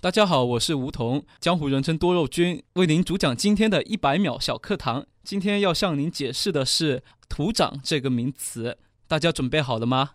[0.00, 5.04] 大家好，我是吴桐，江湖人称多肉君，为您主讲今天的一百秒小课堂。
[5.24, 10.10] 今天要向您解释的是“土长”这个名词，大家准备好了吗？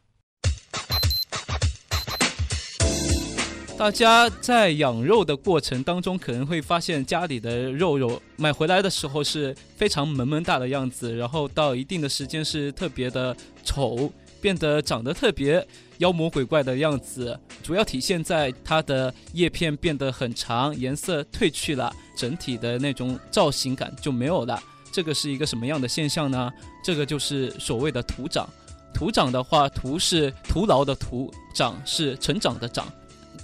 [3.77, 14.09] 大家在养肉的过程当中，可能会发现家里的肉肉买回来的时候是非常萌萌哒的样子，然后到一定的时间是特别的丑，
[14.39, 15.67] 变得长得特别。
[16.03, 24.61] 妖魔鬼怪的样子，主要体现在它的叶片变得很长，颜色褪去了，整体的那种造型感就没有了。
[24.91, 26.51] 这个是一个什么样的现象呢？
[26.83, 28.45] 这个就是所谓的徒长。
[28.93, 32.85] 徒长的话，徒是徒劳的徒，长是成长的长。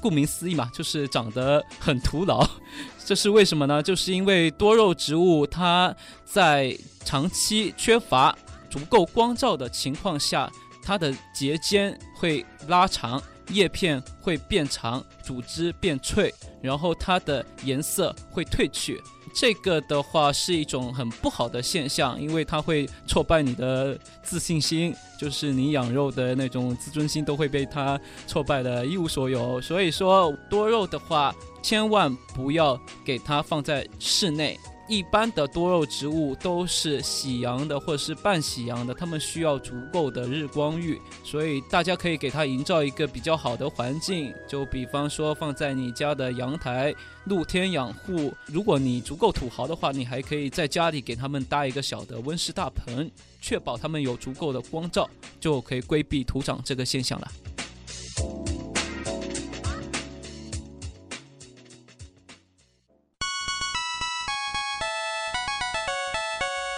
[0.02, 2.46] 顾名思义嘛，就是长得很徒劳。
[3.06, 3.82] 这是为什么呢？
[3.82, 8.38] 就是因为多肉植物它在长期缺乏
[8.70, 10.52] 足够光照的情况下。
[10.82, 19.02] 它的节间会拉长，叶片会变长，组织变脆，然后它的颜色会褪去。
[19.32, 29.62] 这个的话是一种很不好的现象，因为它会挫败你的自信心，就是你养肉的那种自尊心都会被它挫败的一无所有。
[29.62, 34.60] 所以说多肉的话，千万不要给它放在室内。
[34.90, 46.92] 一般的多肉植物都是喜阳的或者是半喜阳的，它们需要足够的日光浴，所以大家可以给它营造一个比较好的环境，就比方说放在你家的阳台，
[47.26, 48.34] 露天养护。
[48.48, 55.08] 如果你足够土豪的话，你还可以在家里给它们搭一个小的温室大棚，确保它们有足够的光照，
[55.40, 57.32] 就可以规避土长这个现象了。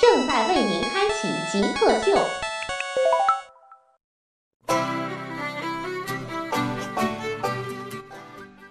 [0.00, 2.16] 正在为您开启极客秀，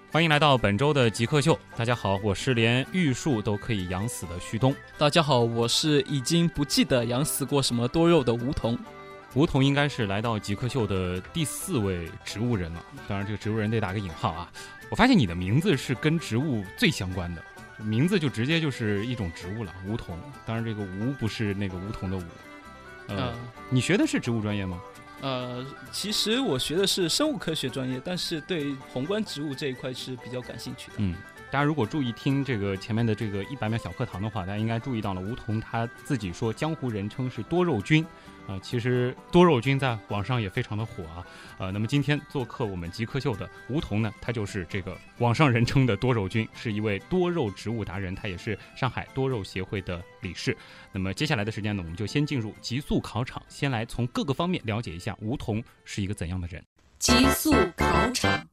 [0.09, 1.59] 欢迎来到本周的极客秀。
[1.75, 4.73] 大家好，我是连玉树都可以养死的旭东。
[4.97, 8.79] 大家好，我是已经不记得养死过什么多肉的梧桐。
[9.33, 14.49] 梧桐应该是来到极客秀的第四位植物人了，当然这个植物人得打个引号啊。
[14.89, 17.43] 我发现你的名字是跟植物最相关的。
[17.77, 20.19] 名字就直接就是一种植物了，梧桐。
[20.45, 22.23] 当然，这个“梧”不是那个梧桐的“梧”。
[23.07, 23.33] 呃，
[23.69, 24.81] 你学的是植物专业吗？
[25.21, 30.93] 呃，其实我学的是生物科学专业，但是对宏观植物这一块是比较感兴趣的。
[30.97, 31.16] 嗯，
[31.49, 38.05] 大家如果注意听这个前面的这个一百秒小课堂的话，大家应该注意到了，梧桐他自己说，江湖人称是多肉君。
[38.47, 41.28] 啊，其实多肉君在网上也非常的火啊，
[41.59, 50.56] 呃，那么今天做客我们极客秀的梧桐呢，他就是这个网上人称的多肉君，是一位多肉植物达人，他也是上海多肉协会的理事。
[50.94, 56.64] 那么接下来的时间呢，我们就先进入极速考场，先来从各个方面了解一下梧桐是一个怎样的人。
[57.00, 58.47] 极速考场，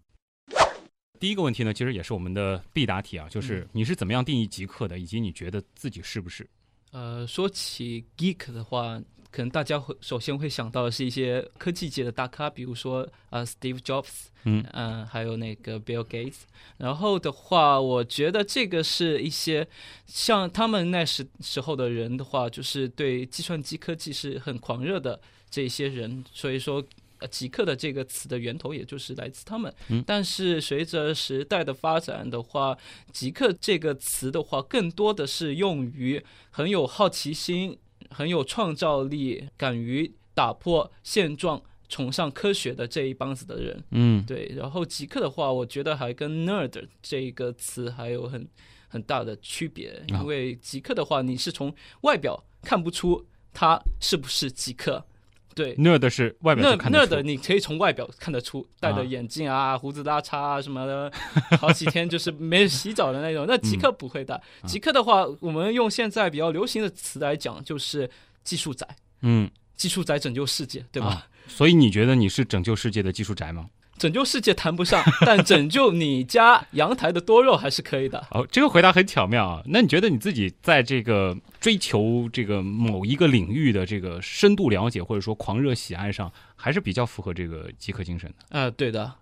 [1.21, 6.45] 第一个问题呢，其实也是我们的必答题啊，就是你是怎么样定义极客的，以及你觉得自己是不是？
[6.91, 9.01] 呃，说起 geek 的话。
[9.35, 16.43] 可能大家会首先会想到的是一些科技界的大咖，比如说呃，Steve Jobs，嗯嗯，还有那个 Bill Gates。
[16.77, 19.67] 然后的话，我觉得这个是一些
[20.07, 25.21] 像他们那时时候的人的话，就是对计算机科技是很狂热的
[25.51, 26.25] 这些人。
[26.33, 26.81] 所以说，
[27.29, 29.75] 极客的这个词的源头也就是来自他们。
[30.07, 32.79] 但是随着时代的发展的话，
[33.11, 37.77] 极客这个词的话，更多的是用于很有好奇心。
[38.11, 44.53] 很有创造力，敢于打破现状、崇尚科学的这一帮子的人，嗯，对。
[44.57, 48.49] 然后极客的话，我觉得还跟 nerd 这个词还有很
[48.89, 55.05] 很大的区别，因为极客的话，你是从外表看不出他是不是极客。
[55.55, 61.13] 对，nerd 是外表看得出，nerd 你可以从外表看得出，戴着眼镜啊，胡子拉碴啊什么的，
[61.59, 63.45] 好几天就是没洗澡的那种。
[63.49, 68.09] 那极客不会的，极客的话，我们用现在比较流行的词来讲，就是
[68.43, 68.87] 技术宅。
[69.23, 71.27] 嗯，技术宅拯救世界，对吧？
[71.47, 73.67] 所以你觉得你是拯救世界的技术宅吗？
[73.99, 78.27] 拯救世界谈不上， 但拯救你家阳台的多肉还是可以的。
[78.31, 79.63] 哦，这个回答很巧妙啊！
[79.67, 88.59] 那你觉得你自己在这个追求这个某一个领域的这个深度了解，或者说狂热喜爱上，还是比较符合这个极客精神的？
[88.59, 89.15] 啊，对的。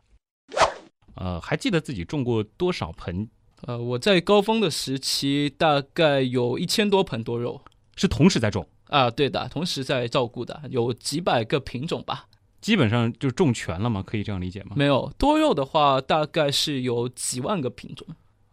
[1.14, 3.28] 呃，还记得自己种过多少盆？
[3.66, 7.60] 呃，我在高峰的时期大概有一千多盆多肉
[7.94, 12.26] 是同时在种，啊，对的，同时在照顾的，有几百个品种吧。
[12.62, 14.02] 基本上就种全了吗？
[14.02, 14.70] 可以这样理解吗？
[14.76, 18.06] 没有多肉的话，大概是有几万个品种。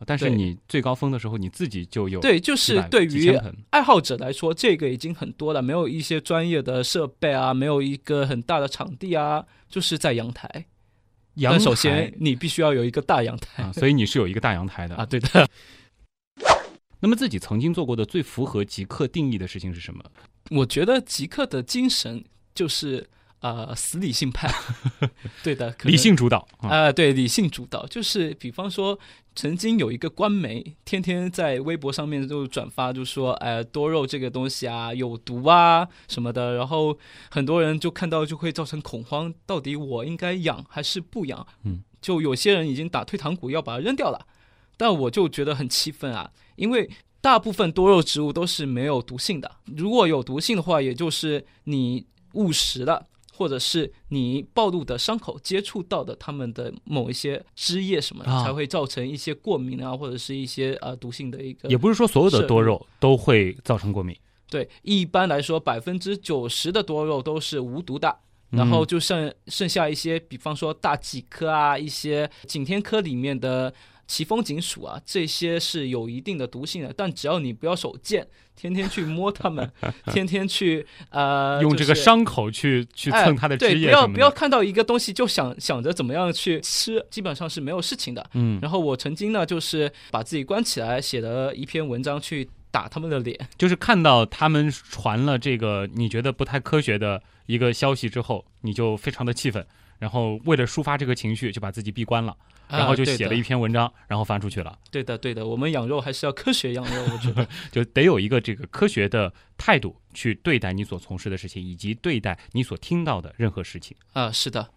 [0.06, 3.38] 但是你最高峰的时候，你自己就有对，就是对于
[3.70, 10.66] 爱好者来说，这个已经很多了，没有一些专业的设备啊，没有一个很大的场地啊，就是在阳台。
[11.36, 15.06] 阳但首先你必须要有一个大阳台啊，所以你是有一个大阳台的 啊，。
[15.06, 15.48] 对的。
[17.02, 20.04] 那么自己曾经做过的最符合极客定义的事情是什么？
[20.52, 22.24] 我觉得极客的精神
[22.56, 23.06] 就是
[23.42, 24.50] 呃死理性派，
[25.44, 28.98] 对的，理性主导啊，啊、对，理性主导，就是比方说，
[29.36, 36.98] 曾经有一个官媒，天天在微博上面就转发，就说，哎，多肉这个东西啊，有毒啊什么的，然后
[37.30, 41.48] 很多人就看到就会造成恐慌，到底我应该养还是不养？
[41.64, 44.28] 嗯，就有些人已经打退堂鼓，要把它扔掉了，
[44.78, 46.90] 但我就觉得很气愤啊，因为。
[47.22, 52.06] 大部分多肉植物都是没有毒性的，如果有毒性的话，也就是你
[52.36, 53.06] 误食了，
[53.40, 61.70] 或者是你暴露的伤口接触到的它们的某一些汁液什么的，啊才会造成一些过敏啊，或者是一些呃毒性的一个。
[61.70, 64.14] 也不是说所有的多肉都会造成过敏。
[64.50, 68.14] 对，一般来说百分之九十的多肉都是无毒的。
[68.52, 73.72] 然后就剩剩下一些，比方说大戟科啊，一些景天科里面的
[74.10, 76.92] 奇风锦属啊，这些是有一定的毒性的。
[76.98, 79.72] 但只要你不要手贱，天天去摸它们，
[80.12, 84.08] 天天去呃用这个伤口去去蹭它的哎、对，汁液不要。
[84.08, 88.28] 不要看到一个东西就想想着怎么样去吃，基本上是没有事情的。
[88.34, 93.38] 嗯，然后我曾经呢，就是把自己关起来，写了一篇文章去打他们的脸。
[93.60, 99.66] 就是看到他们传了这个你觉得不太科学的一个消息之后，你就非常的气愤，
[100.00, 102.36] 然后为了抒发这个情绪，就把自己闭关了，
[102.70, 104.80] 然后就写了一篇文章，然后发出去了。
[104.90, 107.48] 对的，对的，我们养肉还是要科学养肉，我觉得。
[107.72, 113.96] 就得有一个这个科学的态度去对待你所从事的事情，以及对待你所听到的任何事情。
[114.14, 114.70] 啊，是的，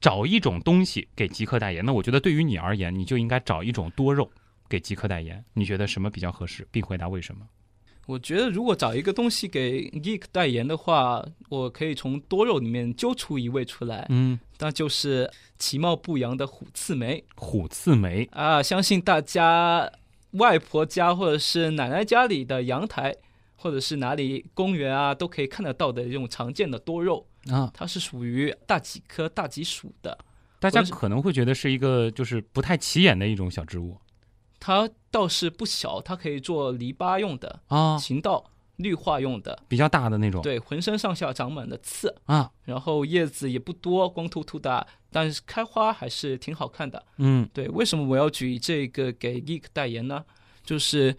[0.00, 4.30] 找一种东西给极客代言，那我觉得对于你而言，你就应该找一种多肉
[4.68, 5.44] 给极客代言。
[5.54, 7.46] 你觉得什么比较合适，并回答为什么？
[8.08, 18.62] 我觉得如果找一个东西给 Geek 代言的话，我可以从多肉里面揪出一位出来，嗯，那就是其貌不扬的虎刺梅虎刺梅，啊。
[18.62, 19.92] 相信大家
[20.30, 23.14] 外婆家或者是奶奶家里的阳台，
[23.56, 27.26] 或者是哪里公园啊，都可以看得到的这种常见的多肉。
[27.50, 30.16] 啊，它是属于大戟科大戟属的，
[30.58, 33.98] 大家可能会觉得是一个就是不太起眼的一种小植物
[34.60, 39.58] 它倒是不小，它可以做篱笆用的、啊，行道、绿化用的。
[39.68, 40.42] 比较大的那种。
[40.42, 47.04] 对，浑身上下长满了刺，啊，然后叶子也不多，光秃秃的，但是开花还是挺好看的。
[47.18, 50.24] 嗯对，为什么我要举这个给 Geek 代言呢？
[50.64, 51.16] 就是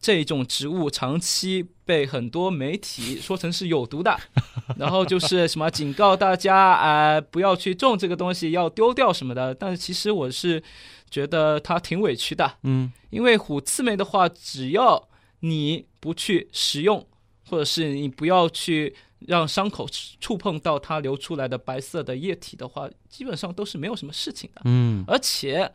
[0.00, 4.18] 这种植物长期被很多媒体说成是有毒的，
[4.76, 9.54] 然后就是什么警告大家啊、呃不要去种这个东西，要丢掉什么的。
[9.54, 10.60] 但是其实我是
[11.10, 15.08] 觉得他挺委屈的，嗯因为虎刺梅的话，只要
[15.40, 17.06] 你不去食用，
[17.48, 19.86] 或者是你不要去让伤口
[20.20, 24.62] 触碰到它流出来的白色的液体的话，基本上都是没有什么事情的。
[24.64, 25.72] 嗯而且，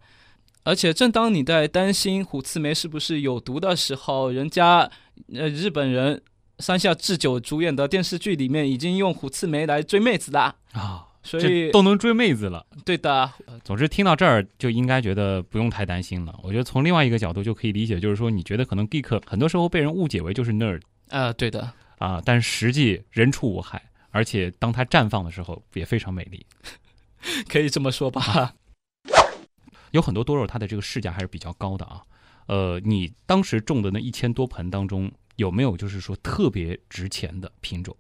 [0.64, 4.90] 而且正当你在担心虎刺梅是不是有毒的时候，人家
[5.34, 6.22] 呃日本人
[6.60, 10.56] 山下智久主演的电视剧里面已经用虎刺梅来追妹子啦。
[10.72, 12.66] 啊，所以都能追妹子了。
[12.86, 13.32] 对的，
[13.64, 16.38] 总之，听到这儿就应该觉得不用太担心了。
[16.44, 26.46] 我觉得从另外一个角度就可以理解，就是说你觉得可能 geek 很多时候被人误解为就是 nerd 啊、对的，啊，但实际人畜无害，而且当它绽放的时候也非常美丽。
[27.48, 28.54] 可以这么说吧。
[29.92, 32.02] 有很多多肉，它的这个市价还是比较高的啊。
[32.48, 37.96] 呃，你当时种的那一千多盆当中，有没有就是说特别值钱的品种？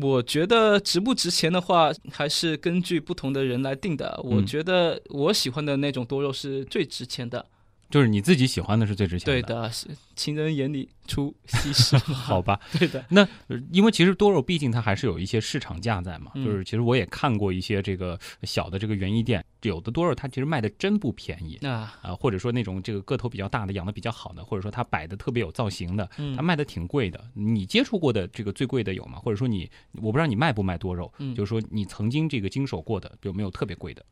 [0.00, 4.18] 我觉得值不值钱的话，还是根据不同的人来定的。
[4.22, 7.44] 我嗯觉得我喜欢的那种多肉是最值钱的。
[7.92, 9.32] 就是你自己喜欢的是最值钱的。
[9.32, 11.96] 对的，是情人眼里出西施。
[12.12, 27.22] 好吧， 对的，那呃因为其实多肉毕竟它还是有一些市场价在嘛，嗯就是其实我也看过一些这个小的这个园艺店，有的多肉它其实卖的真不便宜那啊，或者说那种这个个头比较大的、养的比较好的，或者说它摆的特别有造型的，嗯它卖的挺贵的。
[27.34, 29.18] 你接触过的这个最贵的有吗？
[29.18, 34.02] 或者说你我不知道你卖不卖多肉，嗯就是说你曾经这个经手过的有没有特别贵的？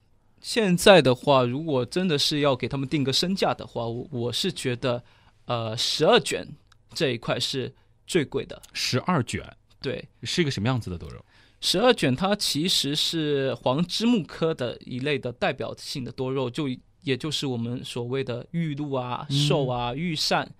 [0.40, 5.02] 现在的话，如果真的是要给他们定个身价的话，我我是觉得，
[5.44, 6.46] 呃，十二卷
[6.94, 7.74] 这一块是
[8.06, 8.60] 最贵的。
[8.72, 9.44] 十二卷
[9.82, 11.24] 对，是一个什么样子的多肉？
[11.60, 16.66] 十二卷它其实是黄枝木科的一类的代表性的多肉，就
[17.02, 20.50] 也就是我们所谓的玉露啊、嗯寿啊、玉扇、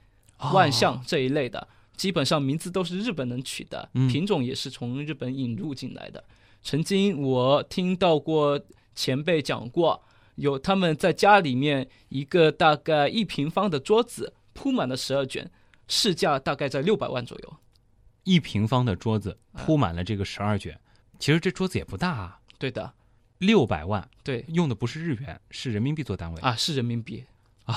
[0.52, 6.22] 万象这一类的，基本上名字都是日本人取的，嗯品种也是从日本引入进来的。
[6.62, 8.60] 曾经我听到过
[9.00, 10.02] 前辈讲过，
[10.34, 15.50] 有他们在家里面一个大概一平方的桌子铺满了十二卷，
[15.88, 17.56] 市价大概在六百万左右。
[18.24, 20.78] 一平方的桌子啊铺满了这个十二卷，
[21.18, 22.92] 其实这桌子也不大啊，对的，
[23.38, 26.40] 六百万，对用的不是日元，是人民币做单位。
[26.42, 27.24] 啊，是人民币
[27.64, 27.74] 啊。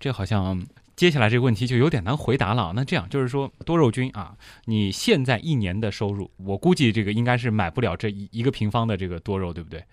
[0.00, 0.66] 这好像
[0.96, 2.72] 接下来这个问题就有点难回答了。
[2.74, 9.84] 那这样就是说，多肉君啊，你现在一年的收入，我估计这个应该是买不了这一一个平方的这个多肉，对不对？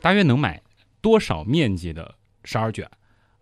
[0.00, 0.62] 大约能买
[1.00, 2.14] 多少面积的
[2.44, 2.88] 十二卷？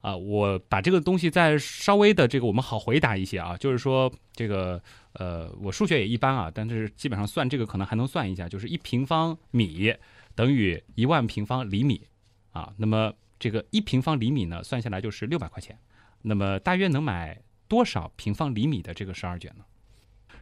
[0.00, 4.78] 啊，我把这个东西再稍微的这个我们好回答一些啊，就是说这个
[5.14, 9.94] 呃，我数学也一般啊，但是基本上算这个可能还能算一下，就是一平方米
[10.34, 12.06] 等于一万平方厘米
[12.52, 15.78] 啊，那么这个一平方厘米呢，算下来就是六百块钱。
[16.20, 19.64] 那么大约能买多少平方厘米的这个十二卷呢？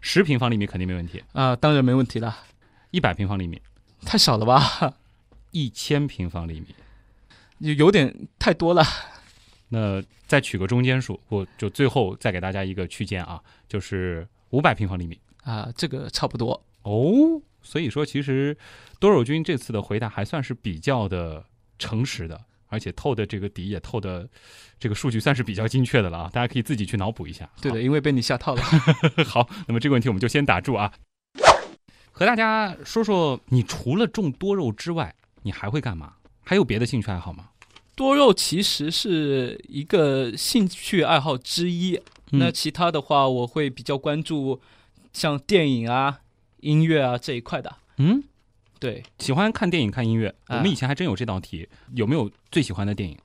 [0.01, 2.37] 十平方厘米肯定没问题，啊，当然没问题了，
[2.91, 3.63] 一百平方厘米，
[4.05, 4.97] 太少了吧？
[5.53, 6.67] 一千平方厘米，
[7.59, 8.85] 有有点太多了。
[9.69, 16.63] 那再取个中间数，我就最后再给大家一个区间啊，就是五百平方厘米啊，这个差不多。
[16.83, 17.41] 哦。
[17.65, 18.57] 所以说，其实
[18.99, 21.45] 多肉君这次的回答还算是比较的
[21.79, 24.29] 诚实的，而且透的这个底也透的
[24.81, 27.49] 这个数据算是比较精确的了啊，大家可以自己去脑补一下。
[27.61, 28.63] 对的，因为被你吓套了。
[29.25, 30.93] 好，那么这个问题我们就先打住啊。
[32.11, 36.15] 和大家说说，你除了种多肉之外，你还会干嘛？
[36.43, 37.51] 还有别的兴趣爱好吗？
[37.95, 41.97] 多肉其实是一个兴趣爱好之一。
[41.97, 44.59] 嗯那其他的话，我会比较关注
[45.13, 46.21] 像电影啊、
[46.61, 47.77] 音乐啊这一块的。
[47.99, 48.25] 嗯，
[48.79, 50.35] 对，喜欢看电影、看音乐。
[50.49, 53.19] 我啊们以前还真有这道题，有没有最喜欢的电影？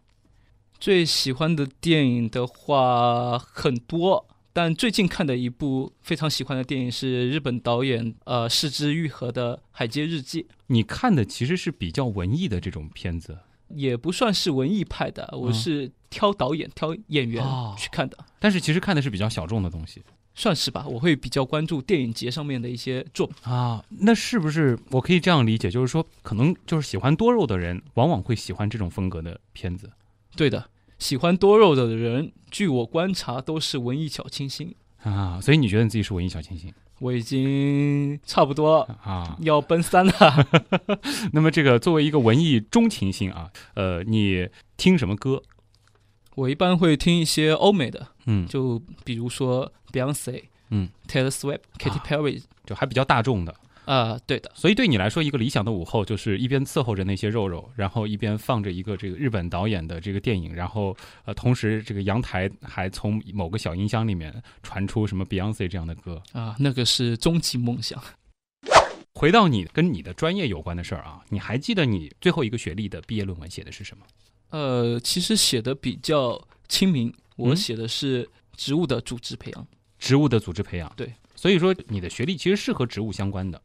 [0.77, 10.41] 最喜欢的电影的话很多，但最近看的一部非常喜欢的电影是日本导演呃市之愈合的《海街日记》。
[10.65, 13.37] 你看的其实是比较文艺的这种片子，
[13.67, 20.01] 也不算是文艺派的，我是挑导演、挑演员哦去看的，但是其实看的是比较小众的东西
[20.33, 20.87] 算是吧。
[20.87, 23.35] 我会比较关注电影节上面的一些作品。
[23.43, 23.85] 啊。
[23.89, 29.91] 那是不是我可以这样理解，就是说，可能就是喜欢多肉的人，往往会喜欢这种风格的片子
[30.35, 30.67] 对的，
[30.99, 34.75] 喜欢多肉的人，据我观察都是文艺小清新。
[35.03, 35.39] 啊？
[35.41, 39.37] 所以你觉得你自己是文艺小清新我已经差不多啊？
[39.41, 40.13] 要奔三了。
[41.31, 45.43] 那么这个作为一个文艺中情星啊，呃，你听什么歌？
[46.35, 53.53] 我一般会听一些欧美的，嗯，就比如说 Beyonce、嗯，Taylor Swift、Katy 啊 Perry 就还比较大众的。
[53.87, 66.21] 啊、对的，所以对你来说，一个理想的午后就是一边伺候着那些肉肉，然后一边放着一个这个日本导演的这个电影，然后呃，同时这个阳台还从某个小音箱里面传出什么 Beyonce 这样的歌。
[66.33, 68.03] 啊，那个是终极梦想。
[69.13, 74.05] 回到你跟你的专业有关的事儿啊，你还记得你最后一个学历的毕业论文写的是什么？
[74.49, 79.67] 呃，其实写的比较亲民，我嗯写的是植物的组织培养。
[79.97, 80.91] 植物的组织培养。
[80.97, 83.59] 对，所以说你的学历其实是和植物相关的。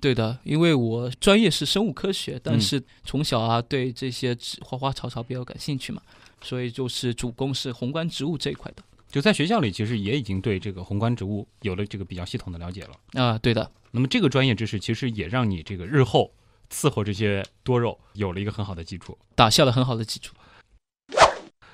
[0.00, 6.02] 对的，因为我专业是生物科学，但嗯是从小啊对这些花花草草比较感兴趣嘛，
[6.42, 8.82] 所以就是主攻是宏观植物这一块的。
[9.08, 13.22] 就在学校里，其实也已经对这个宏观植物有了这个比较系统的了解了。
[13.22, 16.32] 啊，对的，那么这个专业知识其实也让你这个日后
[16.70, 19.16] 伺候这些多肉有了一个很好的基础。
[19.36, 20.34] 打下了很好的基础。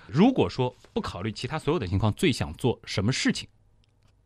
[0.06, 3.48] 如果说不考虑其他所有的情况，最想做什么事情？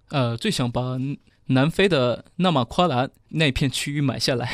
[0.09, 0.99] 呃，最想把
[1.47, 4.53] 南非的纳马夸兰那片区域买下来。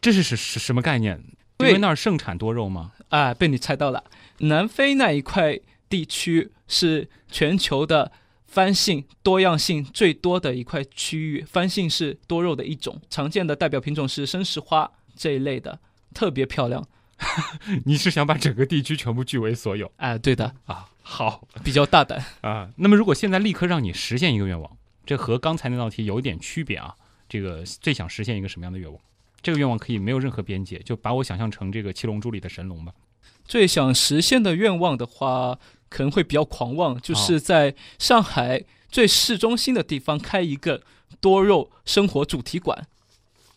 [0.00, 1.18] 这是是是什么概念？
[1.18, 2.92] 因对为那儿盛产多肉吗？
[3.08, 4.04] 啊，被你猜到了。
[4.38, 8.10] 南非那一块地区是全球的
[8.46, 15.78] 番性多样性最多的一块区域，番性是多肉的一种，常见的代表品种是生石花这一类的，
[16.12, 16.86] 特别漂亮。
[17.86, 20.86] 你是想把整个地区全部据为所有哎，对的，啊？
[21.02, 22.22] 好比较大胆。
[22.40, 22.68] 啊。
[22.76, 26.94] 那么如果现在立刻让你实现一个愿望，这和刚才那道题有一点区别啊。
[27.28, 29.00] 这个最想实现一个什么样的愿望？
[29.42, 32.92] 这个愿望可以没有任何边界，就把我想象成这个《七龙珠》里的神龙吧。
[33.44, 35.58] 最想实现的愿望的话，
[35.88, 40.82] 可能会比较狂妄，就是在上海最市中心的地方开一个
[41.20, 42.86] 多肉生活主题馆。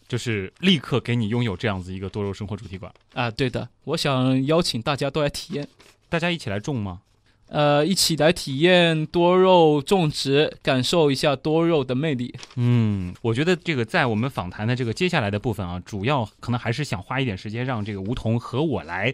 [0.07, 5.67] 就是立刻给你拥有这样子一个多肉生活主题馆，啊，对的，我想邀请大家都来体验。
[6.07, 7.01] 大家一起来种吗？
[7.49, 12.35] 呃，一起来体验多肉种植，感受一下多肉的魅力。
[12.55, 19.13] 嗯，我觉得这个在我们访谈的这个接下来的部分啊，主要可能还是想花一点时间，让这个梧桐和我来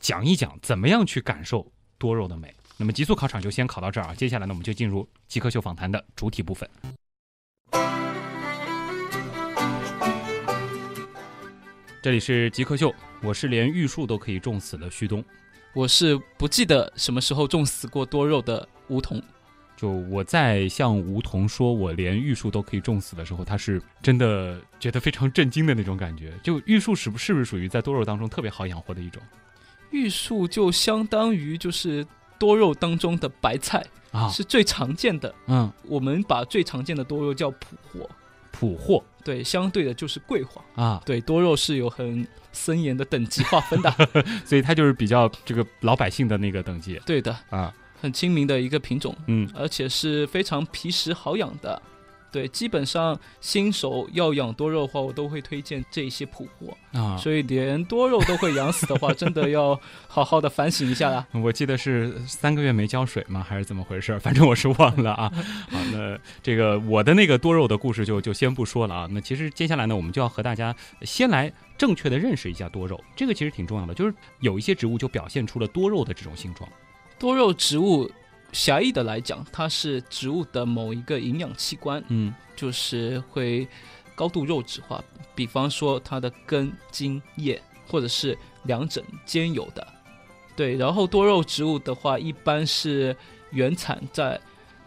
[0.00, 2.52] 讲一讲怎么样去感受多肉的美。
[2.76, 6.68] 那么极速考场就先考到这儿啊，接下来呢，我们就进入极客秀访谈的主体部分。
[12.02, 12.92] 这里是极客秀，
[13.22, 15.24] 我是连玉树都可以种死的旭东。
[15.74, 19.22] 我是不记得什么时候种死过多肉的梧桐。
[19.76, 26.32] 就我在向梧桐说我连玉树都可以种死的时候，他是真的觉得非常震惊的那种感觉。
[26.42, 29.20] 就玉树是不是不是属于在多肉当中特别好养活的一种
[29.90, 32.06] 玉树就相当于就是
[32.38, 34.28] 多肉当中的白菜，啊？
[34.28, 35.34] 是最常见的。
[35.46, 38.08] 嗯，我们把最常见的多肉叫普货，
[38.52, 40.62] 普货对，相对的就是桂花。
[40.74, 43.92] 啊，对，多肉是有很森严的等级划分的。
[44.46, 47.74] 所以它就是比较这个老百姓的那个等级对的，啊。
[48.00, 51.80] 很亲民的一个品种，嗯而且是非常皮实好养的。
[52.32, 56.74] 对，基本上新手要养多肉的话，我都会推荐这些普货。
[56.98, 61.26] 啊，所以连多肉都会养死的话， 真的要好好的反省一下啦。
[61.32, 63.44] 我记得是三个月没浇水吗？
[63.46, 64.18] 还是怎么回事？
[64.18, 65.30] 反正我是忘了啊。
[65.70, 69.08] 好，那这个我的那个多肉的故事就就先不说了啊。
[69.10, 73.92] 那其实接下来呢，我们就要和大家先来正确的认识一下多肉，这个其实挺重要的。
[73.92, 76.68] 就是有一些植物就表现出了多肉的这种形状。
[77.18, 78.10] 多肉植物，
[78.52, 83.66] 狭义的来讲，它是植物的某一个营养器官，嗯就是会
[84.14, 85.02] 高度肉质化。
[85.34, 89.86] 比方说它的根、茎、叶，或者是两者兼有的。
[90.54, 93.16] 对，然后多肉植物的话，一般是
[93.50, 94.38] 原产在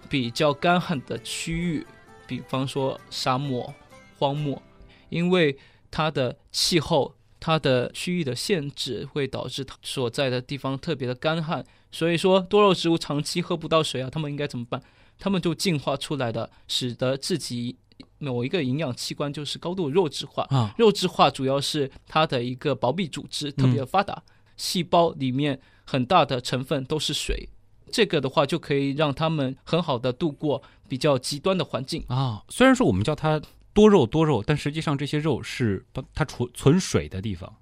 [0.07, 1.85] 比较干旱的区域，
[2.27, 3.73] 比方说沙漠、
[4.19, 4.61] 荒漠，
[5.09, 5.57] 因为
[5.89, 7.14] 它的气候、
[7.45, 11.63] 它的区域的限制，会导致它所在的地方特别的干旱。
[11.91, 14.81] 所以说，多肉植物长期喝不到水啊，它们应该怎么办？
[15.19, 17.77] 它们就进化出来的，使得自己
[18.17, 20.41] 某一个营养器官就是高度肉质化。
[20.49, 24.23] 啊肉质化主要是它的一个薄壁组织特别的发达，
[24.57, 27.47] 细胞里面很大的成分都是水。
[27.91, 32.03] 这个的话就可以让它们很好的度过比较极端的环境。
[32.07, 33.39] 啊，虽然说我们叫它
[33.75, 37.53] 多肉多肉，但实际上这些肉是把它储存水的地方。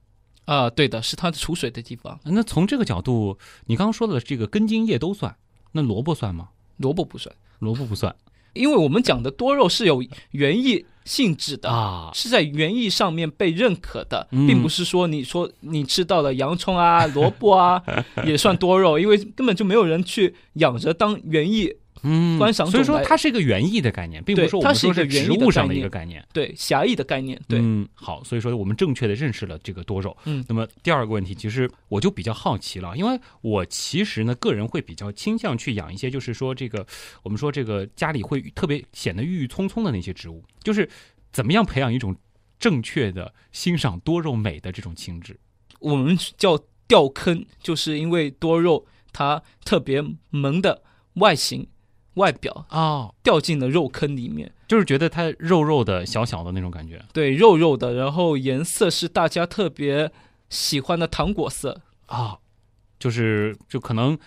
[0.46, 2.20] 啊，对的，是它的储水的地方。
[2.26, 5.36] 那从这个角度，你刚刚说的这个根茎叶都算，
[5.72, 6.50] 那萝卜算吗？
[6.78, 8.16] 萝卜不算，萝卜不算
[8.54, 11.72] 因为我们讲的多肉是有园艺性质的。
[11.72, 12.12] 啊。
[12.14, 17.82] 是在园艺上面被认可的，嗯并不是说你说你吃到了洋葱啊、 萝卜啊
[18.24, 21.74] 也算多肉，因为根本就没有人去养着当园艺。
[22.04, 26.26] 嗯，观赏所以说它是一个园艺的概念，并不是说我们说是植物上的一个概念。
[26.32, 30.16] 对狭义的概念，对，嗯，好，所以说我们正确的认识了这个多肉。
[30.26, 36.86] 嗯那么第二个问题，其实我就比较好奇了，因为我其实呢，个人会比较倾向去养一些，就是说这个
[37.24, 40.90] 我们说这个家里会特别显得郁郁葱葱的那些植物，就是
[41.32, 42.16] 怎么样培养一种
[42.60, 45.40] 正确的欣赏多肉美的这种情致。
[45.80, 50.82] 我们叫掉坑，就是因为多肉它特别萌的
[51.16, 51.68] 外形、
[52.16, 60.12] 外表哦，掉进了肉坑里面，就是觉得它肉肉的、小小的那种感觉对，肉肉的，然后颜色是大家特别
[60.50, 62.38] 喜欢的糖果色，啊，
[63.00, 64.18] 就是就可能。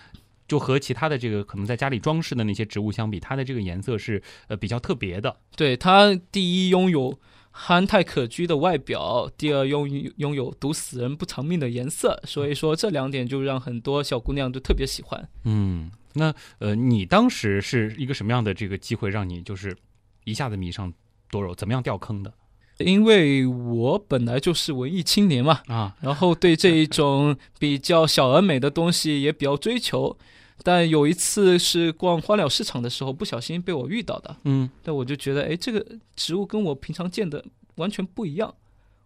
[0.48, 5.38] 就和其他的这个可能在家里装饰的那些植物相比，它的这个颜色是呃比较特别的。
[5.56, 7.18] 对它第一拥有
[7.50, 15.28] 憨态可掬的外表，第二拥有拥有毒死人不偿命的颜色，所以说这两点就让很多小姑娘都特别喜欢。
[15.42, 19.76] 嗯，那呃，你当时是一个什么样的这个机会，让你就是
[20.24, 20.92] 一下子迷上
[21.30, 21.54] 多肉？
[21.54, 22.32] 怎么样掉坑的
[22.78, 25.96] 因为我本来就是文艺青年嘛，啊？
[26.00, 30.16] 然后对这一种比较小而美的东西也比较追求。
[30.62, 34.36] 但有一次是逛花鸟市场的时候，不小心被我遇到的。
[34.44, 37.44] 嗯但我就觉得，哎，这个植物跟我平常见的
[37.76, 38.54] 完全不一样，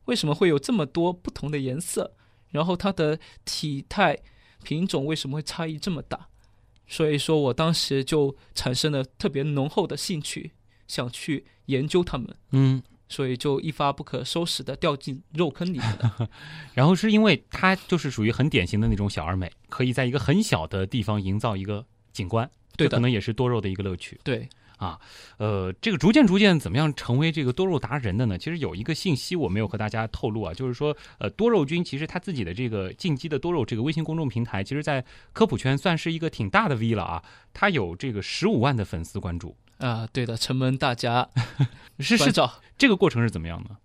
[0.06, 2.12] 为什么会有这么多不同的颜色？
[2.50, 4.18] 然后它的体态、
[4.64, 6.26] 品种为什么会差异这么大？
[6.90, 10.50] 所以说我当时就产生了特别浓厚的兴趣，
[10.88, 16.28] 想去研究它们，嗯，所以就一发不可收拾的掉进肉坑里面了。
[16.74, 24.20] 然后是因为它就是属于很典型的那种小而美，可以在一个很小的地方营造一个景观，对可能也是多肉的一个乐趣。
[24.24, 24.48] 对，
[25.36, 28.38] 呃，这个逐渐逐渐怎么样成为这个多肉达人的呢？
[28.38, 41.28] 其实有一个信息我没有和大家透露啊，就是说，呃，多肉君其实他自己的这个进击的多肉这个微信公众平台，其实在科普圈算是一个挺大的 V 了啊，他有这个十五万的粉丝关注，啊，对的，承蒙大家
[42.00, 42.52] 是是关照。
[42.78, 43.76] 这个过程是怎么样的？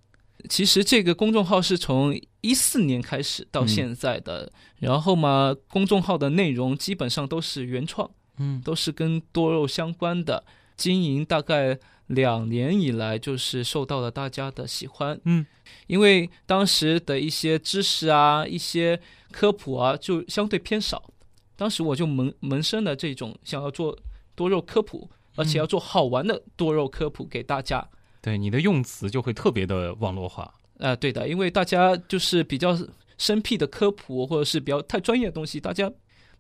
[0.48, 10.46] 其实这个公众号是从一四年开始到现在的，然后嘛，公众号的内容基本上都是原创，嗯都是跟多肉相关的。
[10.76, 15.20] 经营大概两年以来，就是受到了大家的喜欢。
[15.26, 15.46] 嗯，
[15.88, 19.00] 因为当时的一些知识啊、一些
[19.32, 21.12] 科普啊，就相对偏少。
[21.56, 23.98] 当时我就萌萌生了这种想要做
[24.36, 27.88] 多肉科普，而且要做好玩的多肉科普给大家。
[28.22, 30.54] 对，你的用词就会特别的网络化。
[30.80, 32.78] 啊、对的，因为大家就是比较
[33.18, 35.90] 生僻的科普，或者是比较太专业的东西，大家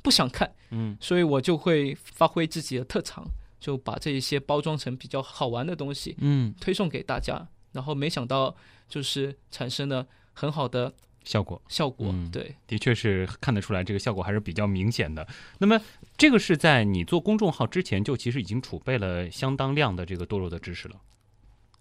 [0.02, 3.26] 不想看，嗯所以我就会发挥自己的特长，
[3.60, 7.48] 就把这一些包装成比较好玩的东西嗯，推送给大家。
[7.72, 8.56] 然后没想到
[8.88, 10.94] 就是产生了很好的
[11.26, 12.56] 效果效果，嗯对。
[12.66, 15.28] 的确是看得出来，这个效果还是比较明显的。
[15.58, 15.82] 那么，
[16.16, 20.96] 这个是在你做公众号之前就其实已经储备了相当量的这个多肉的知识了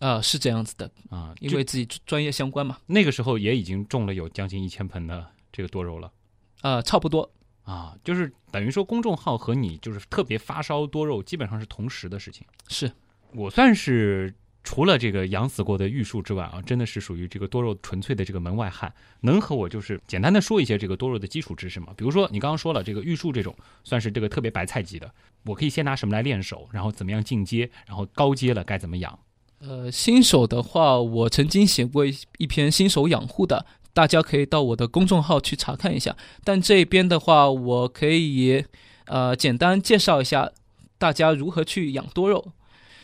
[0.01, 6.13] 啊、是这样子的，啊，因为自己专业相关嘛，那个时候也已经种了有将近一千盆的这个多肉了。
[6.61, 7.31] 啊、差不多，
[7.65, 12.47] 啊，就是等于说公众号和你就是特别发烧多肉基本上是同时的事情。
[12.69, 12.91] 是
[13.33, 18.93] 我算是除了这个养死过的玉树之外啊，真的是属于这个多肉纯粹的这个门外汉。
[19.21, 21.89] 能和我就是简单的说一些这个多肉的基础知识吗？
[21.97, 25.11] 比如说你刚刚说了这个玉树这种算是这个特别白菜级的，
[25.45, 29.19] 我可以先拿什么来练手，然后怎么样进阶，然后高阶了该怎么养。
[29.61, 36.15] 呃，新手的话，我曾经写过一一篇新手养护的，大家可以到我的公众号去查看一下。
[36.45, 38.67] 但这边的话，我可以
[39.07, 40.51] 呃简单介绍一下
[40.99, 42.53] 大家如何去养多肉。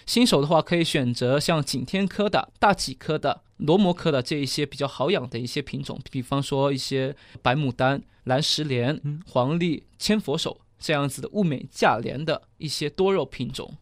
[0.04, 13.76] 新手的话，可以选择像景天科的、大戟科的、罗摩科的这一些比较好养的一些品种，比方说一些白牡丹、蓝石莲、黄鹂、千佛手这样子的物美价廉的一些多肉品种。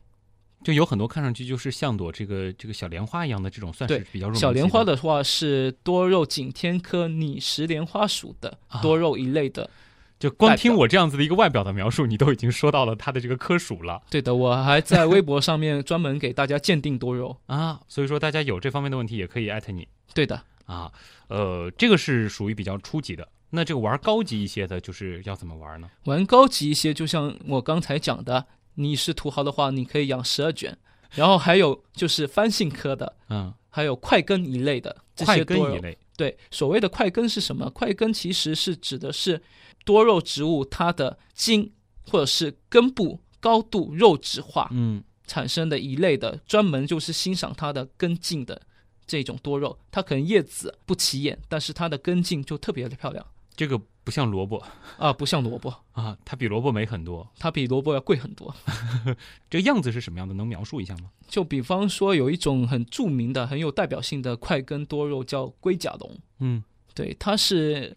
[0.69, 9.71] 就有很多看上去就是像朵这个这个小莲花一样的这种，算是比较小莲花的话是多肉景天科拟石莲花属的啊多肉一类的。
[10.19, 17.35] 就光听我这样子的一个外表的描述，你都已经说到了它的这个科属了对的，我还在微博上面专门给大家鉴定多肉。
[17.47, 17.81] 啊。
[17.89, 19.89] 所以说大家有这方面的问题也可以艾特你。
[20.13, 20.93] 对的，啊，
[21.29, 23.27] 呃，这个是属于比较初级的。
[23.51, 25.89] 那这个玩高级一些的，就是要怎么玩呢？
[26.05, 28.45] 玩高级一些，就像我刚才讲的，
[28.79, 30.77] 你是土豪的话，你可以养十二卷，
[31.11, 35.65] 然后还有就是番杏科的，嗯，还有快根一类的这些多肉。
[35.65, 37.69] 根一类，对，所谓的快根是什么？
[37.71, 39.43] 快根其实是指的是
[39.85, 41.73] 多肉植物它的茎
[42.07, 48.63] 或者是根部高度肉质化，嗯，产生的一类的，专门就是欣赏它的根茎的
[49.07, 49.77] 这种多肉。
[49.91, 54.65] 它可能叶子不起眼，但是它的根茎就特别的漂亮这个不像萝卜
[54.97, 57.31] 啊，不像萝卜，啊，它比萝卜美很多。
[57.39, 58.55] 它比萝卜要贵很多。
[59.51, 60.33] 这个样子是什么样的？
[60.33, 61.11] 能描述一下吗？
[61.29, 67.95] 就比方说有一种很著名的、很有代表性的块根多肉叫龟甲龙，嗯对，它是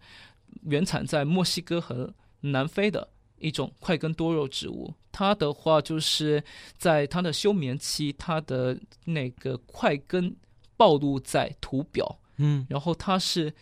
[0.63, 4.93] 原产在墨西哥和南非的一种块根多肉植物。
[5.13, 6.43] 它的话就是
[6.77, 10.35] 在它的休眠期，它的那个块根
[10.75, 13.53] 暴露在土表，嗯，然后它是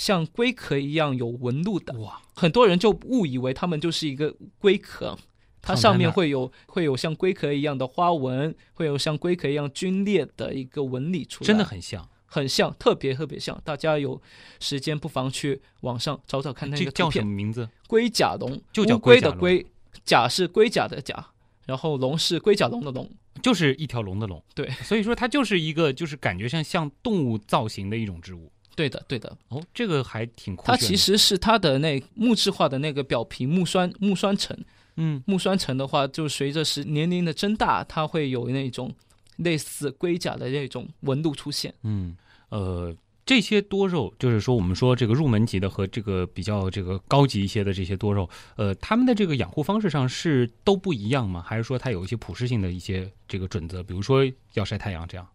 [0.00, 1.92] 像龟壳一样有纹路的。
[1.98, 5.18] 哇，很多人就误以为它们就是一个龟壳，
[5.60, 12.08] 它上面会有会有像龟壳一样的花纹，会有像龟壳一样皲裂的一个纹理出来，真的很像。
[12.24, 13.60] 很像，特别特别像。
[13.62, 14.18] 大家有
[14.58, 17.22] 时间不妨去网上找找看那个图片。
[17.22, 17.68] 什么名字？
[17.86, 19.66] 龟甲龙，就叫乌龟的龟，
[20.04, 21.26] 甲是龟甲的甲，
[21.66, 23.10] 然后龙是龟甲龙的龙。
[23.42, 24.42] 就是一条龙的龙。
[24.54, 28.50] 对，所以说它就是一个就是感觉像像动物造型的一种植物。
[28.80, 30.72] 对的，对的，哦，这个还挺酷的。
[30.72, 34.56] 它其实是它的那木质化的那个表皮木栓木栓层，
[34.96, 38.90] 嗯木栓层的话，就随着是年龄的增大，它会有那种
[39.36, 41.74] 类似龟甲的那种纹路出现。
[41.82, 42.16] 嗯，
[42.48, 51.44] 呃，这些多肉，就是说我们说这个入门级的和这个比较这个高级一些的这些多肉，呃，他们的这个养护方式上是都不一样吗？
[51.46, 53.82] 还是说它有一些普适性的一些这个准则？
[53.82, 55.28] 比如说要晒太阳这样？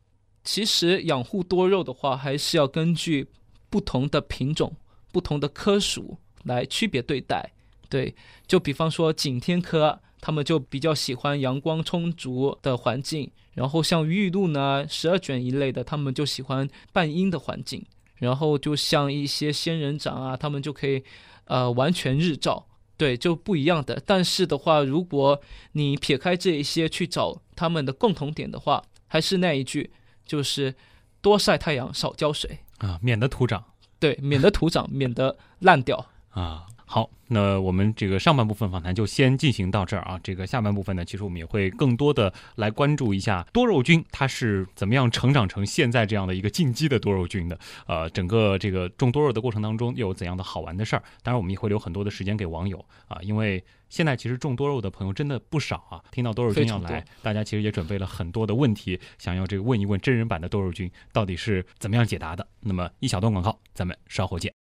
[0.46, 3.28] 其实养护多肉的话，还是要根据
[3.70, 4.72] 不同的品种、
[5.12, 7.52] 不同的科属来区别对待。
[7.90, 8.16] 对，
[8.48, 17.84] 就比方说景天科，他们就比较喜欢阳光充足的环境；然后像玉露呢、十二卷一类的，他们就喜欢半阴的环境。
[18.16, 21.04] 然后就像一些仙人掌啊，他们就可以
[21.46, 22.66] 呃完全日照。
[22.98, 24.02] 对，就不一样的。
[24.06, 25.40] 但是的话，如果
[25.74, 29.92] 你撇开这一些去找他们的共同点的话，还是那一句，
[30.26, 30.74] 就是
[31.22, 33.64] 多晒太阳，少浇水，啊，免得土长
[34.00, 36.06] 对，免得土长，免得烂掉。
[36.30, 36.66] 啊。
[36.88, 40.20] 好，那我们这个上半部分访谈就先进行到这儿啊。
[40.24, 47.58] 这个下半部分呢，其实我们也会更多的来关注一下多肉菌它是怎么样成长成现在这样的一个进击的多肉菌的。
[47.88, 51.04] 呃，整个这个种多肉的过程当中又有怎样的好玩的事儿？
[51.24, 56.00] 当然，我们也会留很多的时间给网友啊，因为现在其实种多肉的朋友真的不少啊。
[56.12, 62.48] 听到多肉菌要来，大家其实也准备了很多的问题，想要这个问一问真人版的多肉菌到底是怎么样解答的。
[62.60, 64.54] 那么一小段广告，咱们稍后见。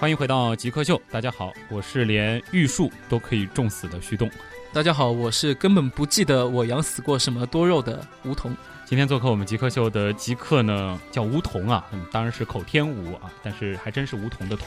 [0.00, 4.28] 欢迎回到极客秀，大家好，我是连玉树都可以种死的旭东。
[4.72, 8.54] 大家好，我是根本不记得我养死过什么多肉的梧桐。
[8.84, 14.66] 今天做客我们极客秀的极客呢，叫梧桐啊，嗯，当然是口天吴啊，但是还真是梧桐的桐，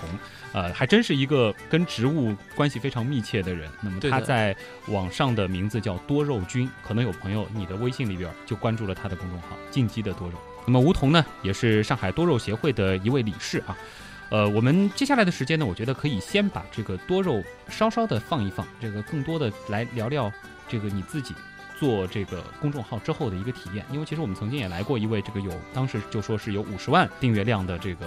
[0.54, 3.70] 呃，还真是一个跟植物关系非常密切的人。
[3.82, 4.56] 那么他在
[4.88, 10.36] 网上的名字叫多肉君，可能有朋友你的微信里边就关注了他的公众号“进击的多肉”。
[10.66, 13.78] 那么梧桐呢，也是上海多肉协会的一位理事啊。
[14.30, 20.32] 呃，我们接下来的时间呢，我觉得可以先把这个多肉稍稍的放一放，这个更多的来聊聊
[20.68, 21.34] 这个你自己
[21.80, 23.86] 做这个公众号之后的一个体验。
[23.92, 28.06] 因为其实我们曾经也来过一位这个有当时就说是有五十万订阅量的这个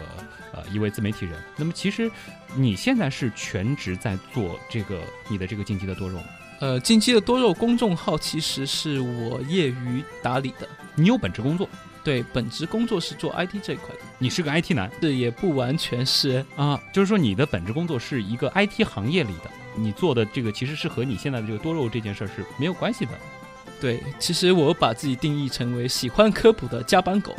[0.52, 1.35] 呃一位自媒体人。
[1.56, 2.11] 那么其实
[2.54, 6.24] 你现在是全职在做这个你的这个进击的多肉吗？
[6.61, 10.68] 呃，进击的多肉公众号其实是我业余打理的。
[10.94, 11.66] 你有本职工作？
[12.02, 14.00] 对，本职工作是做 IT 这一块的。
[14.18, 14.90] 你是个 IT 男？
[15.00, 23.12] 这也不完全是啊，就是说你的本职工作是一个 IT 行业里的，你做的这个其实是和你现在的这个多肉这件事儿是没有关系的。
[23.80, 27.34] 对，其实我把自己定义成为喜欢科普的加班狗，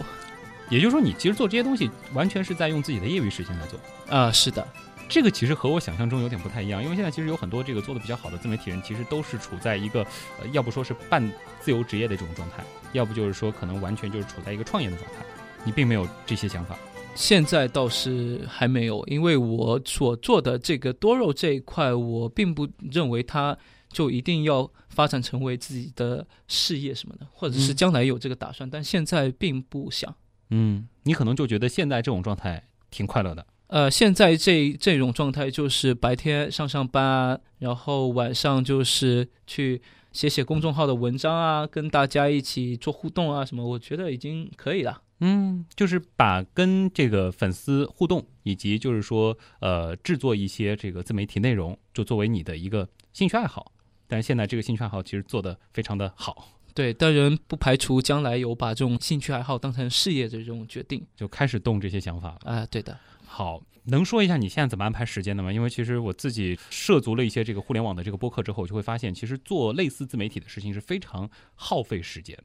[0.70, 3.80] 也就是说你其实做这些东西完全是在用自己的业余时间来做。
[4.16, 4.68] 啊，是的。
[5.12, 10.00] 这个其实和我想象中有点不太一样，因为现在其实有很多这个做的比较好的自媒体人，其实都是处在一个，
[10.40, 11.22] 呃，要不说是半
[11.60, 15.18] 自由职业的这种状态，要不就是说可能完全就是处在一个创业的状态。
[15.66, 16.80] 你并没有这些想法，
[17.14, 23.58] 现在倒是还没有，因为我所做的这个多肉这一块，我并不认为它
[23.90, 30.16] 就一定要发展成为自己的事业什么的，或者是将来有这个打算，但现在并不想。
[30.52, 33.46] 嗯，你可能就觉得现在这种状态挺快乐的。
[33.72, 39.82] 呃，现在这这种状态就是白天上上班，然后晚上就是去
[40.12, 45.02] 写写公众号的文章啊，跟大家一起做互动啊什么，我觉得已经可以了。
[45.22, 53.72] 嗯，就是把跟这个粉丝互动，以及就是说呃制作一些这个自媒体内容，就作为你的一个兴趣爱好。
[54.06, 56.50] 但是现在这个兴趣爱好其实做的非常的好。
[56.74, 62.52] 对，当然不排除将来有把这种兴趣爱好当成事业的这种决定，就开始动这些想法了。
[62.52, 62.98] 啊，对的。
[63.26, 65.52] 好，能说一下你现在怎么安排时间的吗？
[65.52, 72.44] 因为其实我自己涉足了一些这个互联网的这个播客之后，就会发现，其实做类似自媒体的事情是非常耗费时间的。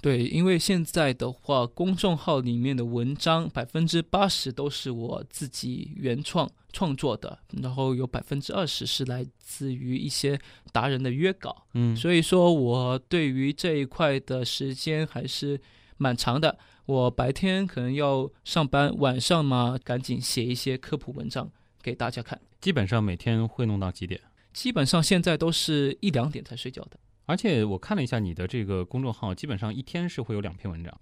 [0.00, 10.38] 对，因为现在的话，公众号里面的文章百分之八十都是我自己原创创作的，然后有百分之二十是来自于一些
[10.72, 11.66] 达人的约稿。
[11.74, 15.60] 嗯，所以说我对于这一块的时间还是
[15.96, 16.58] 蛮长的。
[16.86, 21.48] 我白天可能要上班，晚上嘛赶紧写一些科普文章
[21.80, 22.40] 给大家看。
[22.60, 24.20] 基本上每天会弄到几点？
[24.52, 26.98] 基本上现在都是一两点才睡觉的。
[27.26, 30.92] 而且我看了一下你的这个公众号，基本上一天是会有两篇文章。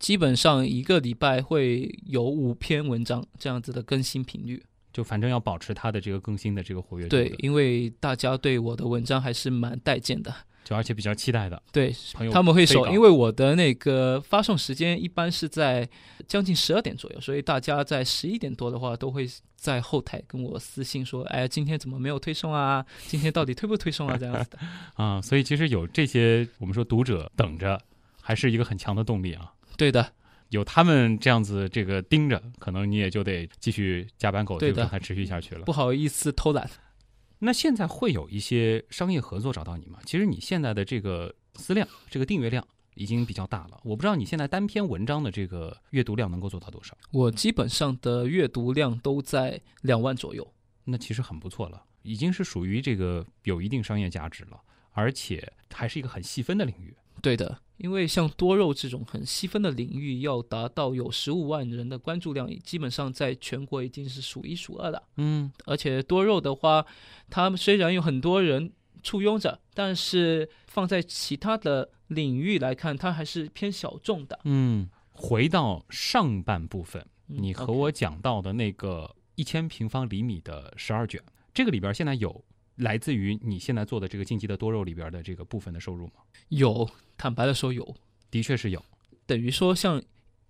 [0.00, 4.60] 基本上一个礼拜会有五篇文章这样子的更新频率。
[4.96, 7.10] 就反正要保持它的这个更新的这个活跃度。
[7.10, 10.34] 对，因为大家对我的文章还是蛮待见的。
[10.64, 15.86] 就而且比较期待的，对，朋友他们会说，因为我的那个发送时间一般是在
[16.26, 22.84] 将近十二点左右，所以大家在十一点多的话，都会在后台跟我私信说，哎，今天怎么没有推送啊？
[23.06, 24.16] 今天到底推不推送啊？
[24.16, 24.58] 这样子的
[24.96, 27.78] 啊，所以其实有这些我们说读者等着，
[28.22, 29.52] 还是一个很强的动力啊。
[29.76, 30.10] 对的，
[30.50, 35.64] 有他们这样子这个盯着，可能你也就得继续加班狗对的，还持续下去了。
[35.64, 36.68] 不好意思偷懒。
[37.38, 39.98] 那现在会有一些商业合作找到你吗？
[40.06, 43.78] 其实你现在的这个私量、这个订阅量已经比较大了。
[43.84, 46.96] 我不知道你现在单篇文章的这个阅读量能够做到多少。
[47.12, 50.50] 我基本上的阅读量都在两万左右，
[50.84, 54.58] 那其实很不错了，已经是属于这个有一定商业价值了，
[54.92, 56.96] 而且还是一个很细分的领域。
[57.22, 57.58] 对的。
[57.78, 65.02] 因为像多肉这种很细分的领域，要达到有十五万人的关注量，基本上在全国已经是数一数二的。
[65.16, 66.86] 嗯，而且多肉的话，
[67.28, 74.40] 它虽然有很多人簇拥着，但是放在其他的领域来看，它还是偏小众的。
[74.44, 82.42] 嗯，回到上半部分，嗯你和我讲到的那个一千平方厘米的十二卷，这个里边现在有
[82.76, 86.12] 来自于你现在做的这个竞技的多肉里边的这个部分的收入吗？
[86.48, 87.94] 有，坦白的说有，
[88.30, 88.84] 的确是有。
[89.26, 90.02] 等于说像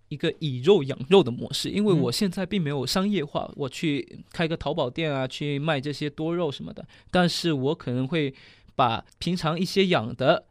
[0.09, 8.35] 一个以肉养肉的模式，因为嗯我现在并没有商业化，我去开个淘宝店啊，去卖这些多肉什么的，但是我可能会
[8.75, 10.45] 把平常一些养的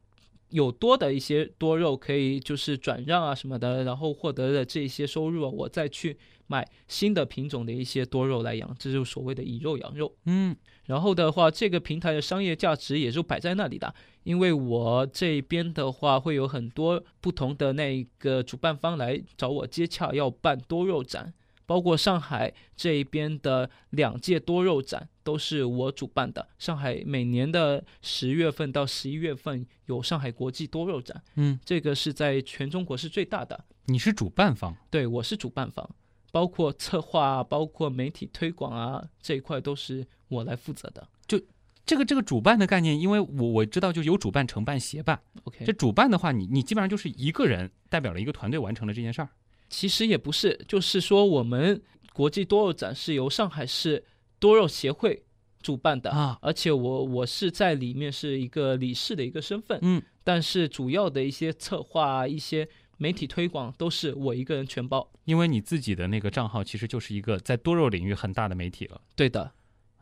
[0.49, 10.15] 有多的一些多肉，可以就是转让啊什么的，然后获得的这些收入啊，我再去买新的品种的一些多肉来养，这就是所谓的以肉养肉。
[10.25, 10.55] 嗯。
[10.85, 13.91] 然后的话，这个平台的商业价值也就摆在那里的，
[14.23, 21.33] 因为我这边的话会有很多不同的那个主办方来找我接洽，要办多肉展，
[21.65, 26.47] 包括上海这一边的两届多肉展都是我主办的。
[26.59, 33.65] 上海每年的十月份到十一月份有上海国际多肉展，嗯，这个是在全中国是最大的。
[33.85, 35.89] 你是主办方，对，我是主办方，
[36.35, 41.07] 包括策划啊，包括媒体推广啊这一块都是我来负责的。
[41.25, 41.41] 就
[41.85, 45.17] 这个这个主办的概念，因为我我知道就有主办、承办、协办。
[45.45, 49.29] OK，这主办的话，你你基本上就是一个人代表了一个团队完成了这件事儿。
[49.69, 54.03] 其实也不是，就是说我们国际多肉展是由上海市
[54.37, 55.23] 多肉协会
[55.61, 65.11] 主办的啊而且我我是在里面是一个理事的一个身份，嗯，但是主要的一些策划啊、一些媒体推广都是我一个人全包。
[65.25, 69.01] 因为你自己的那个账号其实就是一个在多肉领域很大的媒体了。
[69.15, 69.51] 对的，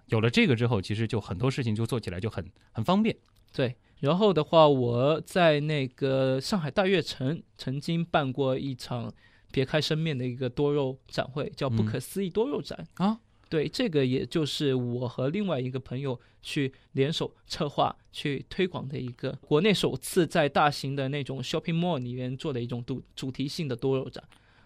[0.07, 3.15] 有了这个之后，其实就很多事情就做起来就很很方便。
[3.51, 3.75] 对。
[3.99, 9.13] 然后的话，我在那个上海大悦城曾经办过一场
[9.49, 13.21] 别开生面的一个多肉展会，叫“不嗯可思议多肉展”啊。
[13.49, 24.23] 对，这个也就是我和另外一个朋友去联手策划、去推广的一个国内首次在大型的那种 shopping mall 里面做的一种主主题性的多肉展，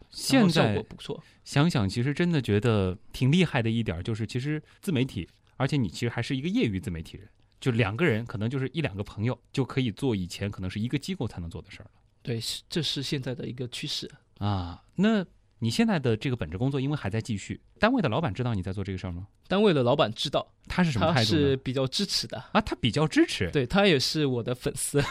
[0.09, 1.21] 现在效果在不错。
[1.43, 7.27] 想想，其实真的觉得挺厉害的一点儿就是，其实自媒体，而且你其实还是一个业余自媒体人，
[7.59, 11.91] 就两个人可能就是一两个朋友就可以做以前可能是一个机构才能做的事儿了
[12.23, 14.09] 对，是这是现在的一个趋势。
[14.39, 14.83] 啊。
[14.95, 15.25] 那
[15.59, 19.27] 你现在的这个本职工作，因为还在继续，单位的老板知道你在做这个事儿吗？
[19.47, 21.37] 单位的老板知道，他是什么态度他？
[21.37, 23.49] 是比较支持的，啊，他比较支持。
[23.53, 25.03] 对他也是我的粉丝。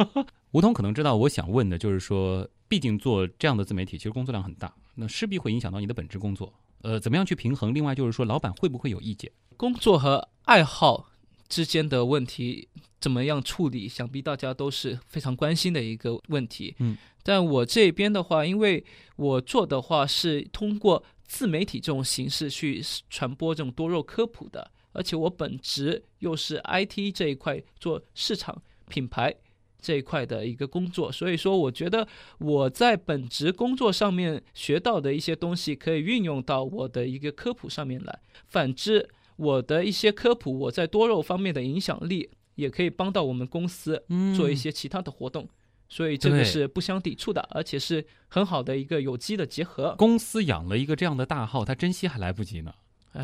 [0.52, 6.52] 吴桐可能知道，我想问的就是说，毕竟做这样的自媒体，其实工作量很大，那势必会影响到你的本职工作。
[6.82, 7.72] 呃，怎么样去平衡？
[7.72, 9.32] 另外就是说，老板会不会有意见？
[9.56, 11.08] 工作和爱好
[11.48, 12.68] 之间的问题
[13.00, 13.88] 怎么样处理？
[13.88, 16.74] 想必大家都是非常关心的一个问题。
[16.78, 18.84] 嗯，但我这边的话，因为
[19.16, 29.34] 我做的话是通过自媒体这种形式去传播这种多肉科普的，而且我本职又是 IT 这一块做市场品牌。
[29.80, 32.08] 这一块的一个工作，所以说我觉得
[32.38, 38.20] 我在本职工作上面学到的一些东西，可以运用到我的一个科普上面来。
[38.46, 39.06] 反之，
[39.36, 45.46] 我的一些科普，我在多肉方面的影响力，也可以帮到我们公司嗯做一些其他的活动。
[45.88, 52.74] 所以这个是不相抵触的，而且是很好的一个有机的结合，公司养了一个这样的大号，他珍惜还来不及呢。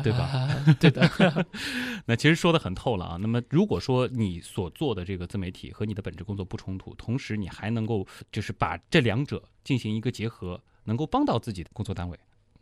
[0.03, 0.65] 对吧吧？
[0.79, 1.45] 对的，
[2.07, 3.17] 那其实说的很透了啊。
[3.19, 12.17] 那么如果说你所做的这个自媒体和你的本职工作不冲突，同时你还能够就是把这两者进行一个结合，能够帮到自己的工作单位，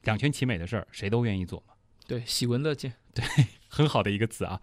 [0.06, 1.76] 两全其美的事儿，谁都愿意做嘛。
[2.08, 2.96] 对，喜闻乐见。
[3.70, 4.60] 很好的一个词啊，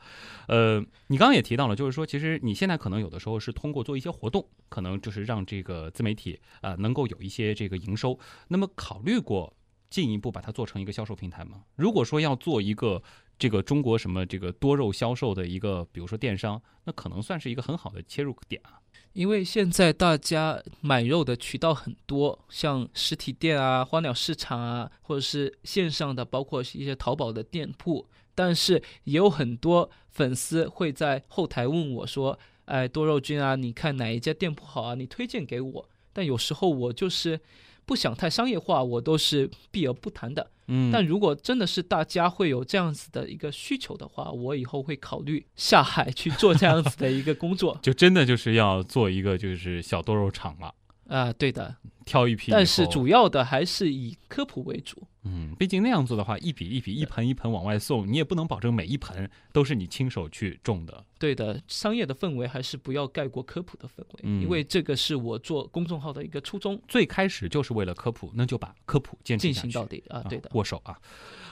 [0.49, 8.19] 呃，你刚刚也提到了，就是说，其实你现在可能有的时候是通过做一些活动，可能就是让这个自媒体啊、能够有一些这个营收。
[8.49, 9.57] 那么考虑过
[9.89, 11.63] 进一步把它做成一个销售平台吗？
[11.77, 13.01] 如果说要做一个
[13.39, 18.81] 这个中国什么这个多肉销售的一个，比如说电商，那可能算是一个很好的切入点啊。
[19.13, 28.07] 因为现在大家买肉的渠道很多，像实体店啊、花鸟市场啊，或者是线上的，包括一些淘宝的店铺。
[28.37, 34.95] 但是也有很多粉丝会在后台问我说：“哎，多肉君啊，你看哪一家店铺好啊？
[34.95, 37.41] 你推荐给我。”但有时候我就是
[37.85, 40.51] 不想太商业化，我都是避而不谈的。
[40.69, 50.75] 嗯但如果真的是大家会有这样子的一个需求的话，我以后会考虑下海去做这样子的一个工作 就真的就是要做一个就是小多肉场了，
[51.09, 51.77] 啊、对的。
[52.05, 52.53] 挑一批。
[52.53, 55.03] 但是主要的还是以科普为主。
[55.27, 61.05] 嗯，毕竟那样做的话，一笔一笔、一盆一盆往外送，你也不能保证每一盆都是你亲手去种的。
[61.19, 70.23] 对的，商业的氛围还是不要盖过科普的氛围，嗯因为这个是我做公众号的一个初衷，最开始就是为了科普，那就把科普坚持进行到底啊。
[70.29, 70.97] 对的，握手啊。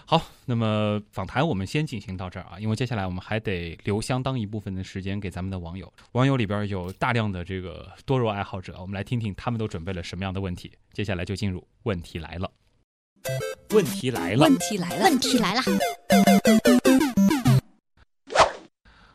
[0.06, 5.90] 好，那么访谈我们先进行到这儿啊，因为接下来我们还得留相当一部分的时间给咱们的网友。
[6.12, 10.70] 网友里边有大量的这个多肉爱好者，我们来听听他们都准备了什么样的问题。
[10.92, 12.51] 接下来就进入问题来了。
[13.70, 15.62] 问题来了，问题来了，问题来了，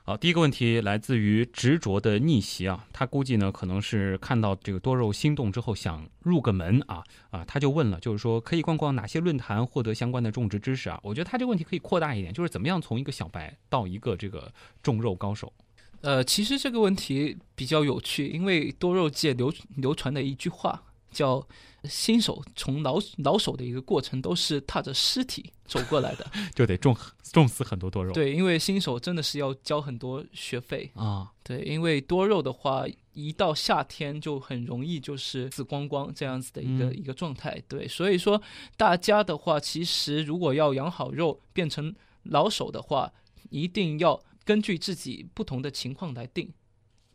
[0.04, 7.04] 好，第一个问题来自于执着的逆袭啊，他估计呢可能是看到这个多肉心动之后想入个门啊。
[7.30, 11.00] 啊，他就问了，就是说可以逛逛哪些论坛获得相关的种植知识啊？
[11.04, 14.52] 我觉得他这个问题可以扩大一点，就是怎么样从一个小白到一个这个
[14.82, 15.54] 种肉高手。
[16.02, 20.82] 呃，其实这个问题比较有趣，因为多肉界流流传的一句话
[21.12, 21.46] 叫
[21.86, 28.04] “新手从老老手的一个过程都是踏着尸体走过来的 就得重重死很多多”。
[28.06, 28.12] 肉。
[28.14, 30.92] 对，因为新手真的是要交很多学费。
[30.96, 37.62] 啊，对，因为多肉的话，一到夏天就很容易就是死光光这样子的一个、嗯一个状态。
[37.68, 38.42] 对，所以说
[38.78, 41.94] 大家的话，其实如果要养好肉，变成
[42.24, 43.12] 老手的话，
[43.50, 46.52] 一定要根据自己不同的情况来定。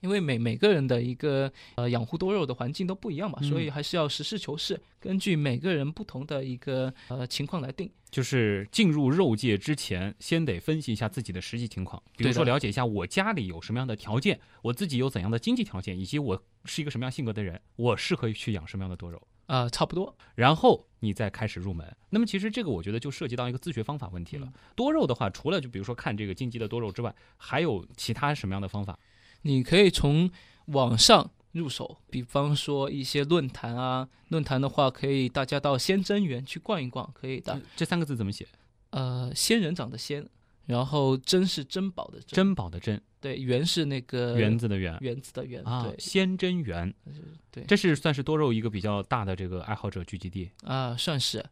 [0.04, 7.90] 因为每每个人的一个呃养护多肉的环境都不一样嘛，嗯所以还是要实事求是，根据每个人不同的一个呃情况来定。
[8.10, 19.20] 就是进入肉界之前，先得分析一下自己的实际情况，比如说了解一下我家里有什么样的条件，我自己有怎样的经济条件，以及我是一个什么样性格的人，我适合去养什么样的多肉。
[19.46, 20.16] 呃、差不多。
[20.36, 21.94] 然后你再开始入门。
[22.10, 24.50] 那么其实这个我觉得就涉及到一个自学方法问题了。
[24.74, 28.98] 多肉的话，除了就比如说看这个荆棘的多肉之外，还有其他什么样的方法？
[29.44, 30.30] 你可以从
[30.66, 37.60] 网上入手，比方说一些论坛啊，论坛的话可以大家到仙真园去逛一逛，可以的。
[37.76, 38.46] 这三个字怎么写？
[38.90, 40.26] 呃，仙人掌的仙，
[40.66, 44.96] 然后珍是珍宝的珍，珍宝的珍，对，园是那个园子的园。
[45.00, 46.92] 园子的园，啊，对仙真园，
[47.50, 50.50] 对这是算是多肉一个比较大的这个爱好者聚集地。
[50.62, 51.44] 啊，算是。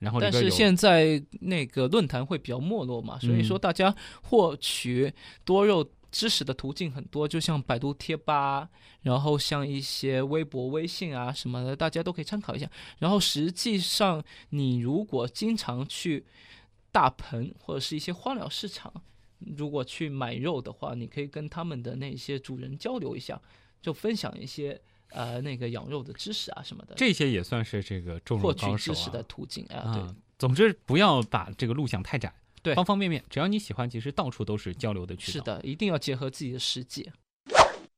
[0.00, 5.12] 然后但是现在那个论坛会比较没落嘛，所以说嗯大家获取
[5.44, 8.68] 多肉知识的途径很多，就像百度贴吧，
[9.02, 12.70] 然后像一些微博、微信啊什么的，大家都可以参考一下。
[13.00, 16.24] 然后实际上，你如果经常去
[16.92, 18.92] 大棚或者是一些荒鸟市场，
[19.40, 23.42] 如果去买肉的话，你可以跟他们的那些主人交流一下，
[23.82, 29.24] 就分享一些呃那个养肉的知识啊什么的，这些也算是这个获取知识的啊。
[29.26, 30.00] 途径啊，对。
[30.00, 32.32] 啊，总之不要把这个路想太窄，
[32.64, 35.32] 对方方面面，只要你喜欢，其实到处都是交流的渠道。
[35.32, 37.08] 是的，一定要结合自己的实际。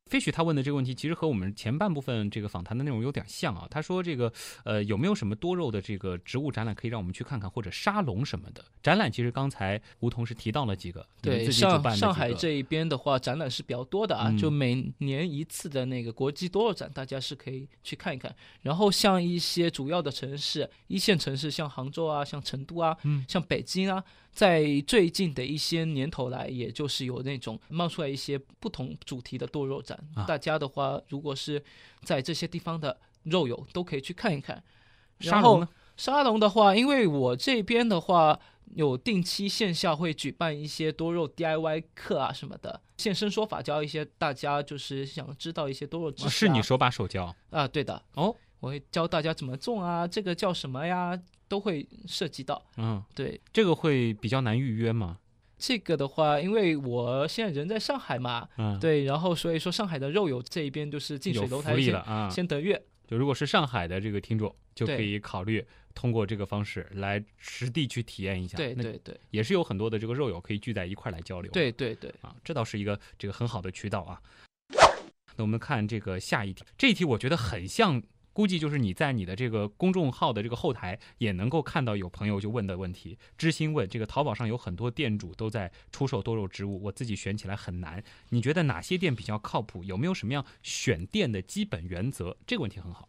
[0.08, 3.66] 飞许他问的这个问题，其实和我们前半部分这个访谈的内容有点像啊。
[3.68, 4.32] 他说这个
[4.64, 9.10] 呃有没有什么多肉的这个植物展览可以让我们去看看，或者沙龙什么的展览？
[9.10, 18.32] 其实刚才吴桐是提到了几个，对，上上海这一边的话，展览是比较多的啊，嗯就每年一次的那个国际多肉展，大家是可以去看一看。
[18.62, 24.04] 然后像一些主要的城市，一线城市，像杭州啊，像成都啊，嗯像北京啊，
[24.36, 29.98] 在最近的一些年头来，也就是有那种冒出来一些不同主题的多肉展。
[30.14, 31.60] 啊大家的话，如果是
[32.02, 34.62] 在这些地方的肉友，都可以去看一看。
[35.20, 35.68] 沙然后龙呢？
[35.96, 38.38] 沙龙的话，因为我这边的话
[38.74, 47.66] 有定期线下会举办一些多肉 DIY 课啊什么的，现身说法教一些大家就是想知道一些多肉知识、啊哦是你手把手教啊？
[47.66, 51.18] 对的，哦，我会教大家怎么种啊，这个叫什么呀，
[51.48, 52.62] 都会涉及到。
[52.76, 55.18] 嗯，对这个会比较难预约吗？
[55.58, 62.28] 这个的话，因为我现在人在上海嘛，嗯，，对，然后所以说上海的肉友这一边就是近水楼台了啊。
[62.28, 62.82] 先得月。
[63.06, 68.56] 就如果是上海的这个听众，就可以考虑通过这个方式来实地去体验一下。
[68.56, 71.50] 对对对也是有很多的这个肉友可以聚在一块儿来交流。
[71.52, 74.20] 对对对，啊，这倒是一个这个很好的渠道啊。
[75.36, 78.02] 那我们看这个下一题，这一题我觉得很像，
[78.36, 83.16] 估计就是你在你的这个公众号的这个后台也能够看到有朋友就问的问题。
[83.38, 88.04] 知心问，这个淘宝上有很多店主都在出售多肉植物，我自己选起来很难。
[88.28, 89.82] 你觉得哪些店比较靠谱？
[89.82, 92.36] 有没有什么样选店的基本原则？
[92.46, 93.08] 这个问题很好。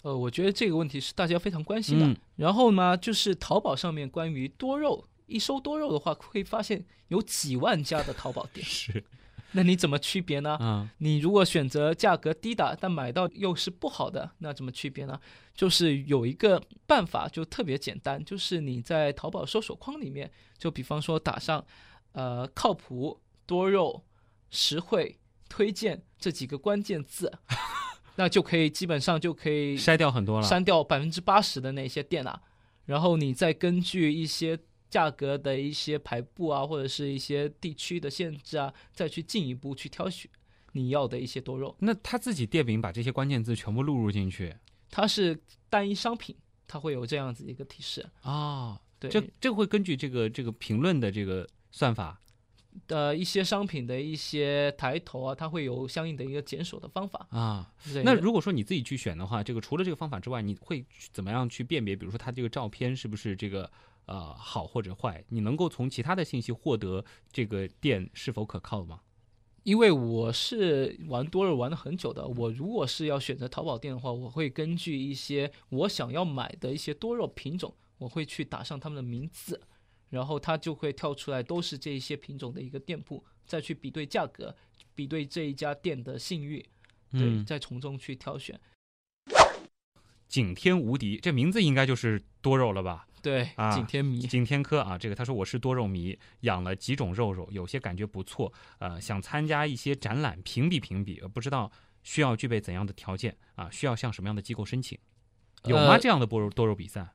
[0.00, 2.06] 呃，我觉得这个问题是大家非常关心的。
[2.06, 8.64] 嗯然后呢，就是淘宝上面关于多肉，一搜多肉的话，会发现有几万家的淘宝店。
[8.64, 9.04] 是，
[9.52, 10.56] 那你怎么区别呢？
[10.60, 15.20] 嗯你如果选择价格低的，但买到又是不好的，那怎么区别呢？
[15.54, 21.64] 就是有一个办法，就特别简单，就是你在淘宝搜索框里面，就比方说打上
[22.12, 24.04] 呃靠谱、多肉、
[24.50, 27.30] 实惠、推荐这几个关键字，
[28.16, 30.46] 那就可以基本上就可以筛掉很多了。
[30.46, 32.40] 删掉百分之八十的那些店啊，
[32.86, 34.58] 然后你再根据一些
[34.92, 40.30] 价格的一些排布啊，或者是一些地区的限制啊，再去进一步去挑选
[40.72, 41.74] 你要的一些多肉。
[41.78, 44.54] 那他自己店名把这些关键字全部录入进去
[44.90, 45.40] 它是
[45.70, 46.36] 单一商品，
[46.68, 48.06] 它会有这样子一个提示。
[48.20, 52.20] 啊、对，这这个会根据这个这个评论的这个算法
[52.88, 57.26] 呃一些商品的一些抬头啊，它会有相应的一个检索的方法。
[57.30, 57.72] 啊。
[58.04, 61.96] 那如果说你自己去选的话，这个除了这个方法之外，你会怎么样去辨别？
[61.96, 63.70] 比如说它这个照片是不是这个
[64.06, 65.24] 呃好或者坏？
[65.28, 69.00] 你能够从其他的信息获得这个店是否可靠吗？
[69.64, 79.60] 因为我是玩多肉玩了很久的，我如果是要选择淘宝店的话，我会根据一些我想要买的一些多肉品种，我会去打上他们的名字，
[80.10, 84.56] 然后它就会跳出来都是这一些品种的一个店铺，再去比对价格，
[84.96, 86.58] 比对这一家店的信誉，
[87.12, 88.60] 对，嗯，再从中去挑选。
[90.26, 93.06] 景天无敌，这名字应该就是多肉了吧？
[93.22, 94.18] 对，啊景天迷。
[94.18, 101.70] 景天科啊，这个他说我是多肉迷，养了几种肉肉，有些感觉不错，呃，想参加一些展览评比评比，呃不知道
[102.02, 103.70] 需要具备怎样的条件啊？
[103.70, 104.98] 需要向什么样的机构申请？
[105.64, 105.92] 有吗？
[105.92, 107.06] 呃这样的多肉多肉比赛？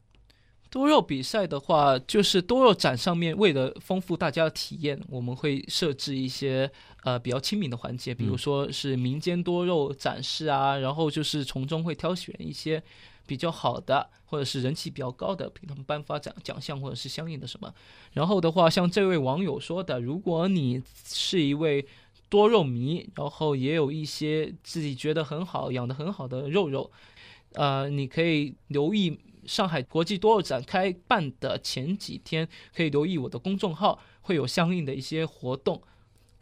[0.69, 6.69] 多肉比赛的话，就是多肉展上面，为了丰富大家的体验，我们会设置一些
[7.03, 12.83] 呃比较亲民的环节，比如嗯说是民间多肉展示啊，然后就是从中会挑选一些
[13.27, 17.71] 比较好的，或者是人气比较高的，给他们颁发奖奖项或者是相应的什么。
[18.13, 21.85] 然后的话，像这位网友说的，如果你是一位
[22.29, 26.89] 多肉迷，然后也有一些自己觉得很好、养得很好的肉肉，
[27.53, 35.81] 呃，你可以留意上海国际多肉展开办的前几天，可以留意我的公众号，会有相应的一些活动。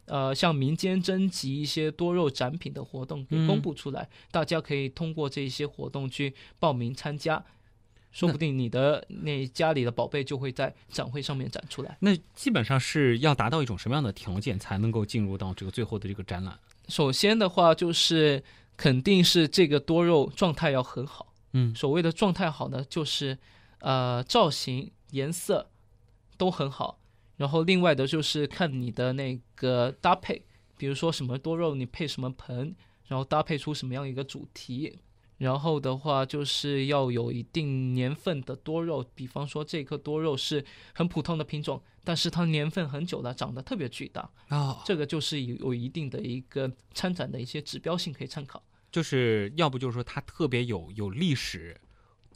[0.06, 7.43] 呃，像民间征集一些多肉展品的活动给公布出来，大家可以通过这些活动去报名参加，
[8.12, 11.97] 说不定你的那家里的宝贝就会在展会上面展出来。
[11.99, 16.58] 那基本上是要达到一种什么样的条件才能够进入到这个最后的这个展览？
[16.88, 18.43] 首先的话，就是
[18.78, 21.34] 肯定是这个多肉状态要很好。
[21.53, 23.38] 嗯所谓的状态好呢，就是
[23.80, 25.70] 呃造型、颜色
[26.38, 26.99] 都很好，
[27.38, 30.42] 然后另外的就是看你的那个搭配，
[30.78, 32.76] 比如说什么多肉你配什么盆，
[33.08, 35.00] 然后搭配出什么样一个主题。
[35.38, 40.64] 然后的话，就是要有一定年份的多肉，比方说这颗多肉是
[40.94, 48.64] 很普通的品种，但是它年份很久了，长得特别巨大，啊，这个就是有有一定的一个参展的一些指标性可以参考。
[48.90, 51.76] 就是要不就是说它特别有有历史，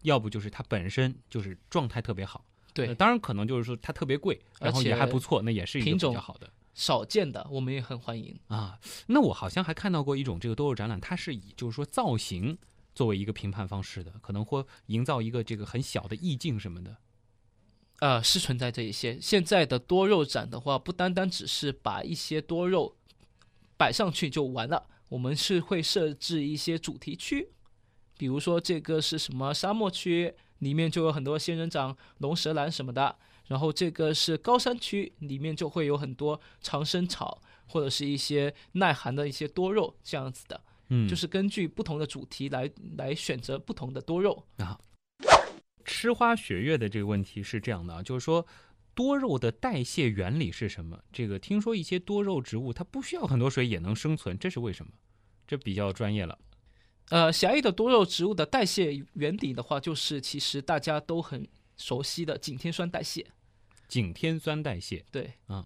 [0.02, 2.44] 要不就是它本身就是状态特别好。
[2.80, 6.52] 对呃，当然可能就是说它特别贵，然后也而且还不错，那也是一个比较好的。
[6.74, 8.40] 少见的我们也很欢迎。
[8.48, 12.58] 啊，那我好像还看到过一种这个多肉展览，它是以就是说造型
[12.96, 16.96] 作为一个评判方式的，可能会营造一个这个很小的意境什么的。
[18.00, 19.20] 呃，是存在这一些。
[19.20, 22.96] 现在的多肉展的话，不单单只是把一些多肉
[23.76, 27.50] 摆上去就完了，我们是会设置一些主题区，
[28.18, 33.16] 比如说这个是什么沙漠区，里面就有很多仙人掌、龙舌兰什么的；
[33.48, 40.62] 然后这个是高山区，里面就会有很多长生草或者是一些耐寒的一些多肉这样子的。
[40.92, 44.80] 嗯就是根据不同的主题来来选择不同的多肉啊。
[45.86, 48.46] 吃花雪月的这个问题是这样的啊，就是说
[48.94, 51.00] 多肉的代谢原理是什么？
[51.12, 54.92] 这个听说一些多肉植物它不需要很多水也能生存，这是为什么？
[55.48, 56.38] 这比较专业了。
[57.10, 61.48] 呃，狭义的多肉植物的代谢原理的话，就是其实大家都很
[61.78, 63.26] 熟悉的景天酸代谢。
[63.88, 65.66] 景天酸代谢，对，啊，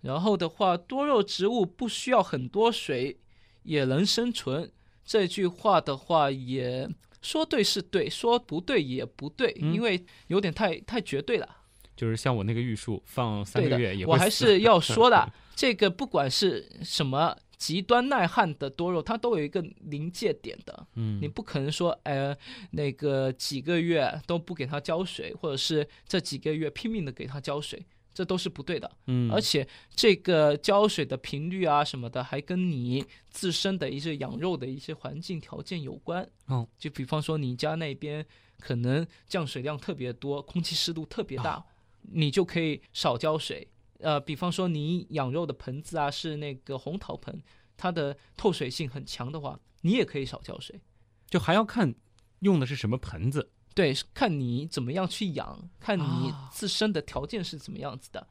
[0.00, 3.18] 然后的话，多肉植物不需要很多水
[3.64, 4.70] 也能生存。
[5.04, 6.88] 这句话的话，也
[7.20, 11.56] 说对是对，说不对也不对，嗯因为有点太太绝对了。
[11.96, 20.86] 就是像我那个玉树放三个月也，会我还是要 说的，这个不管是什么极端耐旱的多肉，它都有一个临界点的。
[20.96, 22.36] 嗯你不可能说，呃，
[22.72, 28.90] 那个几个月都不给它浇水，或者是这几个月拼命的给它浇水，这都是不对的。
[29.06, 36.28] 嗯，而且这个浇水的频率啊什么的，还跟你自身的一些养肉的一些环境条件有关。
[36.48, 38.26] 哦，就比方说你家那边
[38.60, 41.64] 可能降水量特别多，空气湿度特别大，啊
[42.12, 43.66] 你就可以少浇水。
[44.04, 47.42] 呃，比方说你养肉的盆子啊是那个红陶盆，
[47.76, 50.80] 它的透水性很强的话，你也可以少浇水。
[51.28, 51.94] 就还要看
[52.40, 53.50] 用的是什么盆子。
[53.74, 58.24] 对，看你怎么样去养，看你啊自身的条件是怎么样子的。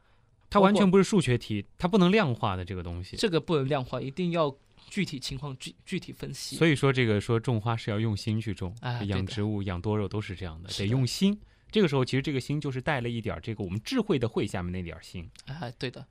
[0.49, 3.17] 它完全不是数学题，它不能量化的这个东西。
[3.17, 4.55] 这个不能量化，一定要
[4.87, 6.55] 具体情况具具体分析。
[6.55, 11.37] 所以说，这个说种花是要用心去种，哎养植物、养多肉都是这样的，得用心。
[11.73, 15.27] 这个时候，其实这个心就是带了一点儿这个我们智慧的慧下面那点儿心。
[15.47, 16.05] 哎，对的，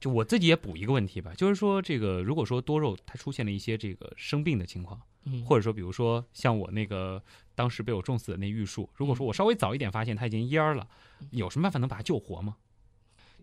[0.00, 7.22] 就我自己也补一个问题吧，就是说这个如果说多肉它出现了一些这个生病的情况，嗯，或者说比如说像我那个
[7.54, 10.88] 当时被我种死的那玉树，如果说我稍微早一点发现它已经蔫儿了，
[11.30, 12.56] 有什么办法能把它救活吗？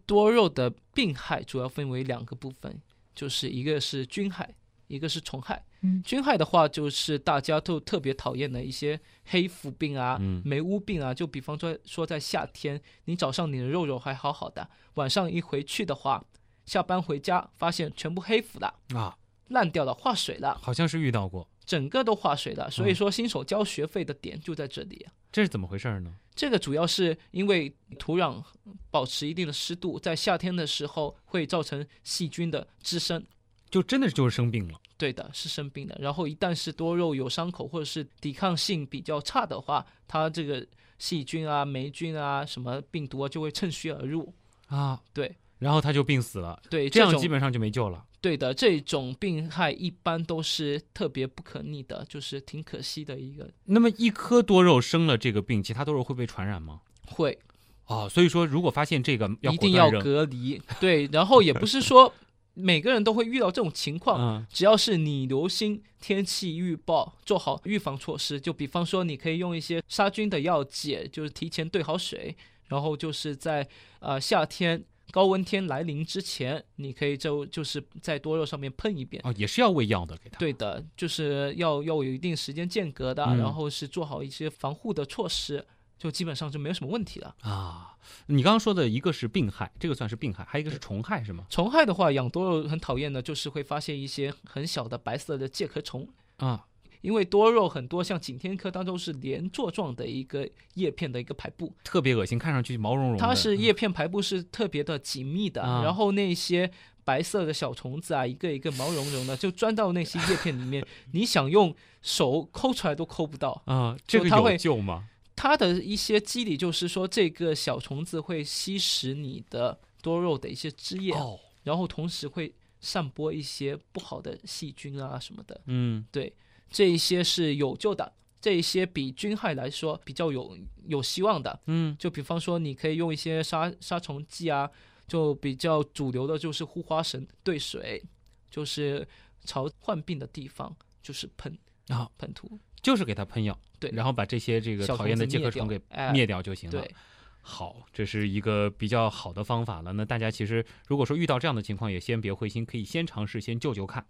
[0.05, 2.81] 多肉的病害主要分为两个部分，
[3.15, 4.53] 就是一个是菌害，
[4.87, 5.63] 一个是虫害。
[5.81, 11.13] 嗯菌害的话，就是大家都特别讨厌的一些黑腐病啊、嗯霉污病啊。
[11.13, 16.25] 就比方说说在夏天，你早上你的肉肉还好好的，晚上一回去的话，
[16.65, 19.15] 下班回家发现全部黑腐了、啊，
[19.49, 22.69] 烂掉了、化水了，好像是遇到过，整个都化水了。
[22.71, 25.13] 所以嗯说，新手交学费的点就在这里啊。
[25.31, 26.13] 这是怎么回事呢？
[26.33, 28.43] 这个主要是因为土壤
[28.89, 33.23] 保持一定的湿度，在夏天的时候会造成细菌的滋生。
[33.69, 35.95] 就真的就是生病了对的，是生病的。
[35.99, 40.65] 然后一旦是多肉有伤口或者是抵抗性比较差的话，它这个
[40.97, 44.33] 细菌啊、霉菌啊、什么病毒啊就会趁虚而入。
[44.67, 48.03] 啊，对然后它就病死了，对，这样基本上就没救了。
[48.19, 56.81] 对的，这种病害一般都是特别不可逆的，就是挺可惜的一个那么一颗多肉生了这个病，其他多肉会被传染吗？
[57.05, 57.37] 会。
[57.85, 60.61] 哦，所以说如果发现这个要一定要隔离。
[60.79, 62.13] 对，然后也不是说
[62.57, 72.35] 每个人都会遇到这种情况，嗯只要是你留心天气预报，做好预防措施，就比方说你可以用一些杀菌的药剂，就是提前兑好水，
[72.67, 73.67] 然后就是在
[73.99, 74.83] 呃夏天。
[75.09, 79.21] 高温天来临之前，你可以就就是在多肉上面喷一遍。
[79.23, 80.37] 哦，也是要喂药的给他。
[80.37, 85.65] 对的，就是要要有一定时间间隔的，嗯然后是做好一些防护的措施，
[85.97, 87.35] 就基本上就没有什么问题了。
[87.41, 87.95] 啊，
[88.27, 91.45] 你刚刚说的一个是病害，这个算是病害，还有一个是虫害是吗？
[91.49, 96.65] 虫害的话，养多肉很讨厌的就是会发现一些很小的白色的介壳虫，啊，
[97.01, 103.17] 因为多肉很多像景天科当中是连座状的一个叶片的一个排布，特别恶心，看上去毛茸茸。
[103.17, 106.69] 它是叶片排布是特别的紧密的，啊然后那些
[107.03, 113.61] 白色的小虫子啊，一个一个毛茸茸的，就钻到那些叶片里面， 你想用手抠出来都抠不到。
[113.65, 115.07] 啊，这个有就它会救吗？
[115.37, 125.61] 它的一些机理就是说，这个小虫子会吸食你的多肉的一些汁液，哦，然后同时会散播一些不好的细菌啊什么的。
[125.67, 126.33] 嗯，对，
[126.71, 128.11] 这一些是有救的，
[128.41, 130.57] 这一些比菌害来说比较有
[130.87, 131.59] 有希望的。
[131.67, 134.67] 嗯，就比方说，你可以用一些杀杀虫剂啊，
[135.07, 138.03] 就比较主流的就是护花神兑水，
[138.49, 139.07] 就是
[139.45, 141.55] 朝患病的地方就是喷
[141.89, 146.81] 啊，喷涂，就是给它喷药，对然后把这些这个讨厌的介壳虫给灭掉就行了。
[146.81, 146.95] 对，
[147.41, 149.93] 好，这是一个比较好的方法了。
[149.93, 154.05] 那大家其实如果说遇到这样的情况，也先别灰心，可以先尝试先救救看。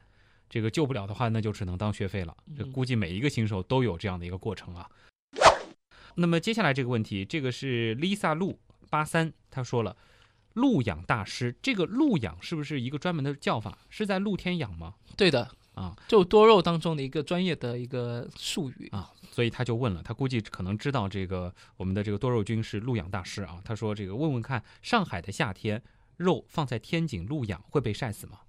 [0.50, 2.36] 这个救不了的话，那就只能当学费了。
[2.58, 4.90] 这嗯估计每一个新手都有这样的一个过程啊。
[6.16, 8.58] 那么接下来这个问题，这个是 Lisa 陆
[8.90, 9.98] 八三，他说了，
[10.54, 13.78] 鹿养大师，这个鹿养是不是一个专门的叫法？
[13.90, 14.96] 是在露天养吗？
[15.18, 23.62] 对的啊，就多肉当中的一个专业的一个术语啊，所以他就问了，他估计可能知道这个我们的这个多肉君是鹿养大师啊。
[23.64, 25.84] 他说这个问问看，上海的夏天
[26.16, 28.40] 肉放在天井鹿养会被晒死吗？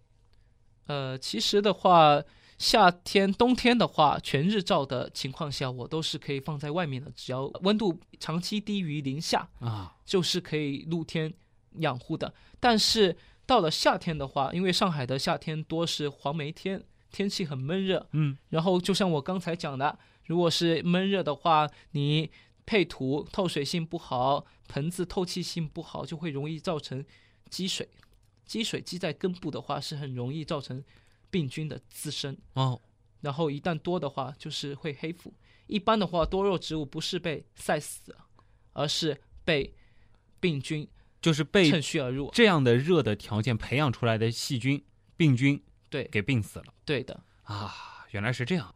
[0.87, 2.23] 呃，其实的话，
[2.57, 11.35] 夏天、冬天的话，全日照的情况下，我都是可以放在外面的，只要温度长期低于零下，啊，就是可以露天
[11.81, 12.33] 养护的。
[12.59, 13.15] 但是
[13.45, 22.31] 到了夏天的话，因为上海的夏天多是黄梅天，天气很闷热，嗯，然后就像我刚才讲的，如果是闷热的话，你
[22.67, 27.05] 配土透水性不好，盆子透气性不好，就会容易造成
[27.49, 27.89] 积水。
[28.45, 30.83] 积水积在根部的话，是很容易造成
[31.31, 32.37] 病菌的滋生。
[32.55, 32.81] 哦，
[33.21, 35.35] 然后一旦多的话，就是会黑腐。
[35.67, 38.17] 一般的话，多肉植物不是被晒死，
[38.73, 39.75] 而是被
[40.41, 40.89] 病菌
[41.21, 42.31] 就是被趁虚而入。
[42.33, 44.83] 这样的热的条件培养出来的细菌、
[45.15, 47.21] 病菌对，给病死了对的。
[47.45, 48.07] 啊！
[48.11, 48.75] 原来是这样。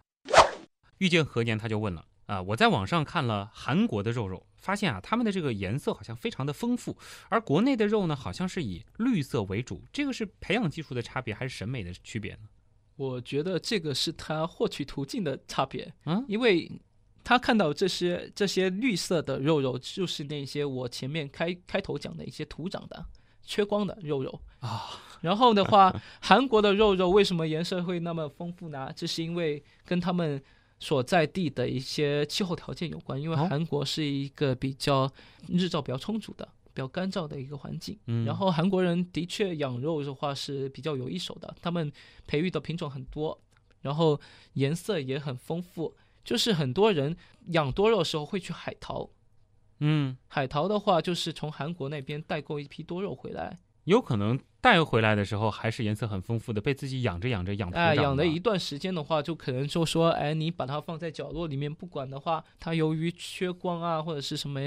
[0.99, 6.97] 遇见何年他就问了啊，我在网上看了韩国的肉肉，发现啊，他们的这个颜色好像非常的丰富，
[7.29, 9.83] 而国内的肉呢，好像是以绿色为主。
[9.93, 12.49] 这个是培养技术的差别，还是审美的区别呢？
[12.97, 15.93] 我觉得这个是他获取途径的差别。
[16.05, 16.71] 嗯因为
[17.25, 23.07] 他看到这些这些绿色的肉肉，就是那些我前面开开头讲的一些土长的、
[23.43, 24.41] 缺光的肉肉。
[24.63, 24.91] 啊，
[25.21, 28.91] 然后的话， 韩国的肉肉为什么颜色会那么丰富呢？
[28.97, 30.43] 这是因为跟他们
[30.79, 33.21] 所在地的一些气候条件有关。
[33.21, 35.11] 因为哦韩国是一个比较
[35.49, 37.99] 日照比较充足的、比较干燥的一个环境。
[38.07, 41.93] 嗯然后韩国人的确养肉的话是比较有一手的，他们
[42.27, 43.39] 培育的品种很多，
[43.83, 44.21] 然后
[44.55, 45.95] 颜色也很丰富。
[46.25, 47.17] 就是很多人
[47.49, 49.11] 养多肉的时候会去海淘，
[49.81, 64.61] 嗯，海淘的话就是从韩国那边代购一批多肉回来，有可能带回来的时候还是颜色很丰富的，被自己养着养着养土哎，养了一段时间的话，就可能就说，哎，你把它放在角落里面不管的话，它由于缺光啊或者是什么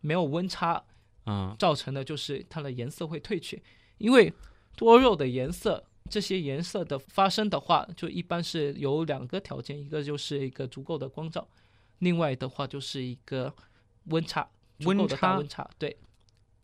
[0.00, 0.82] 没有温差，
[1.26, 1.54] 嗯。
[1.58, 3.62] 造成的就是它的颜色会褪去，
[3.98, 4.32] 因为
[4.76, 11.46] 多肉的颜色，这些颜色的发生的话，就一般是有两个条件，一个就是一个足够的光照，
[12.00, 13.54] 另外的话就是一个
[14.06, 14.48] 温差，
[14.80, 15.08] 温温
[15.48, 15.96] 差，对，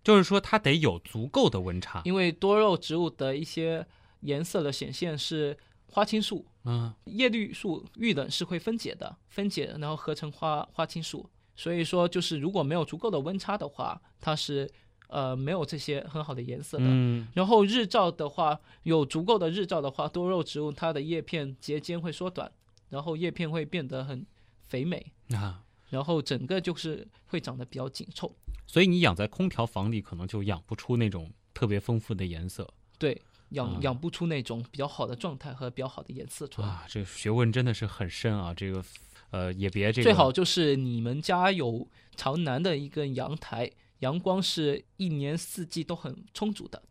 [0.03, 2.03] 就是说它得有足够的温差。
[2.05, 3.87] 因为多肉植物的一些
[4.21, 6.93] 颜色的显现是花青素、嗯。
[7.05, 14.71] 叶绿素遇冷是会分解的，分解然后合成花花青素，所以说就是如果没有足够的温差的话，它是
[15.09, 16.85] 呃没有这些很好的颜色的。
[16.87, 17.29] 嗯。
[17.35, 22.51] 然后日照的话，有足够的日照的话，多肉植物它的叶片节间会缩短，
[22.89, 24.27] 然后叶片会变得很
[24.67, 25.63] 肥美，啊，
[25.93, 28.35] 然后整个就是会长得比较紧凑。
[28.67, 32.67] 所以你养在空调房里，可能就养不出那种特别丰富的颜色
[32.99, 33.21] 对，
[33.51, 36.69] 养、啊养不出那种比较好的状态和比较好的颜色出来。
[36.69, 36.87] 啊。
[36.89, 38.55] 这学问真的是很深啊！
[38.55, 38.83] 这个
[39.31, 41.87] 呃，也别这个最好就是你们家有
[42.17, 46.83] 朝南的一个阳台，阳光是一年四季都很充足的，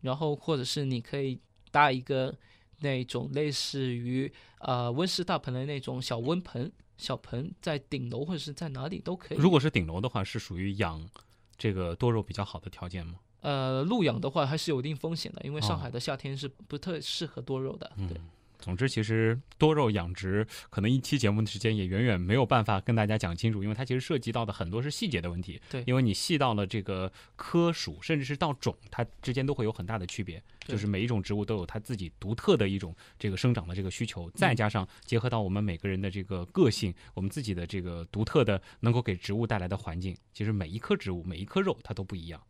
[0.00, 1.38] 然后或者是你可以
[1.70, 2.34] 搭一个
[2.80, 9.38] 那种类似于呃温室大棚的那种小温盆、小盆，在顶楼或者是在哪里都可以。
[9.38, 11.08] 如果是顶楼的话，是属于养
[11.56, 13.14] 这个多肉比较好的条件吗？
[13.40, 17.90] 呃露养的话还是有一定风险的，因为上哦海的夏天是不特适合多肉的。
[17.96, 18.20] 对，
[18.58, 25.60] 总之，其实多肉养殖可能一期节目的时间也远远没有办法跟大家讲清楚，因为它其实涉及到的很多是细节的问题。
[25.70, 30.42] 对因为你细到了这个科属，甚至是到种，它之间都会有很大的区别。
[30.66, 42.42] 对就是每一种植物都有它自己独特的一种这个生长的这个需求，再加上结合到我们每个人的这个个性，我们自己的这个独特的能够给植物带来的环境，其实每一棵植物、每一颗肉它都不一样。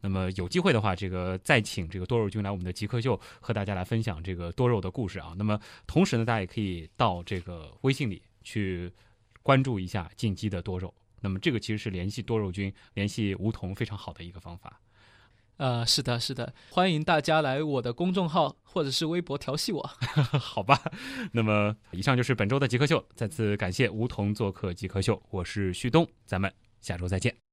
[0.00, 5.34] 那么有机会的话，这个再请这个多肉君来我们的极客秀和大家来分享这个多肉的故事啊。
[5.36, 8.92] 那么同时呢，大家也可以到这个微信里去
[9.42, 10.92] 关注一下进击的多肉。
[11.20, 14.80] 那么这个其实是联系多肉君、联系梧桐非常好的一个方法。
[15.56, 19.80] 呃，是的，是的，欢迎大家来我的公众号或者是微博调戏我。
[20.38, 20.82] 好吧，
[21.32, 27.43] 那么以上就是本周的极客秀，再次感谢梧桐做客极客秀，我是旭东，咱们下周再见。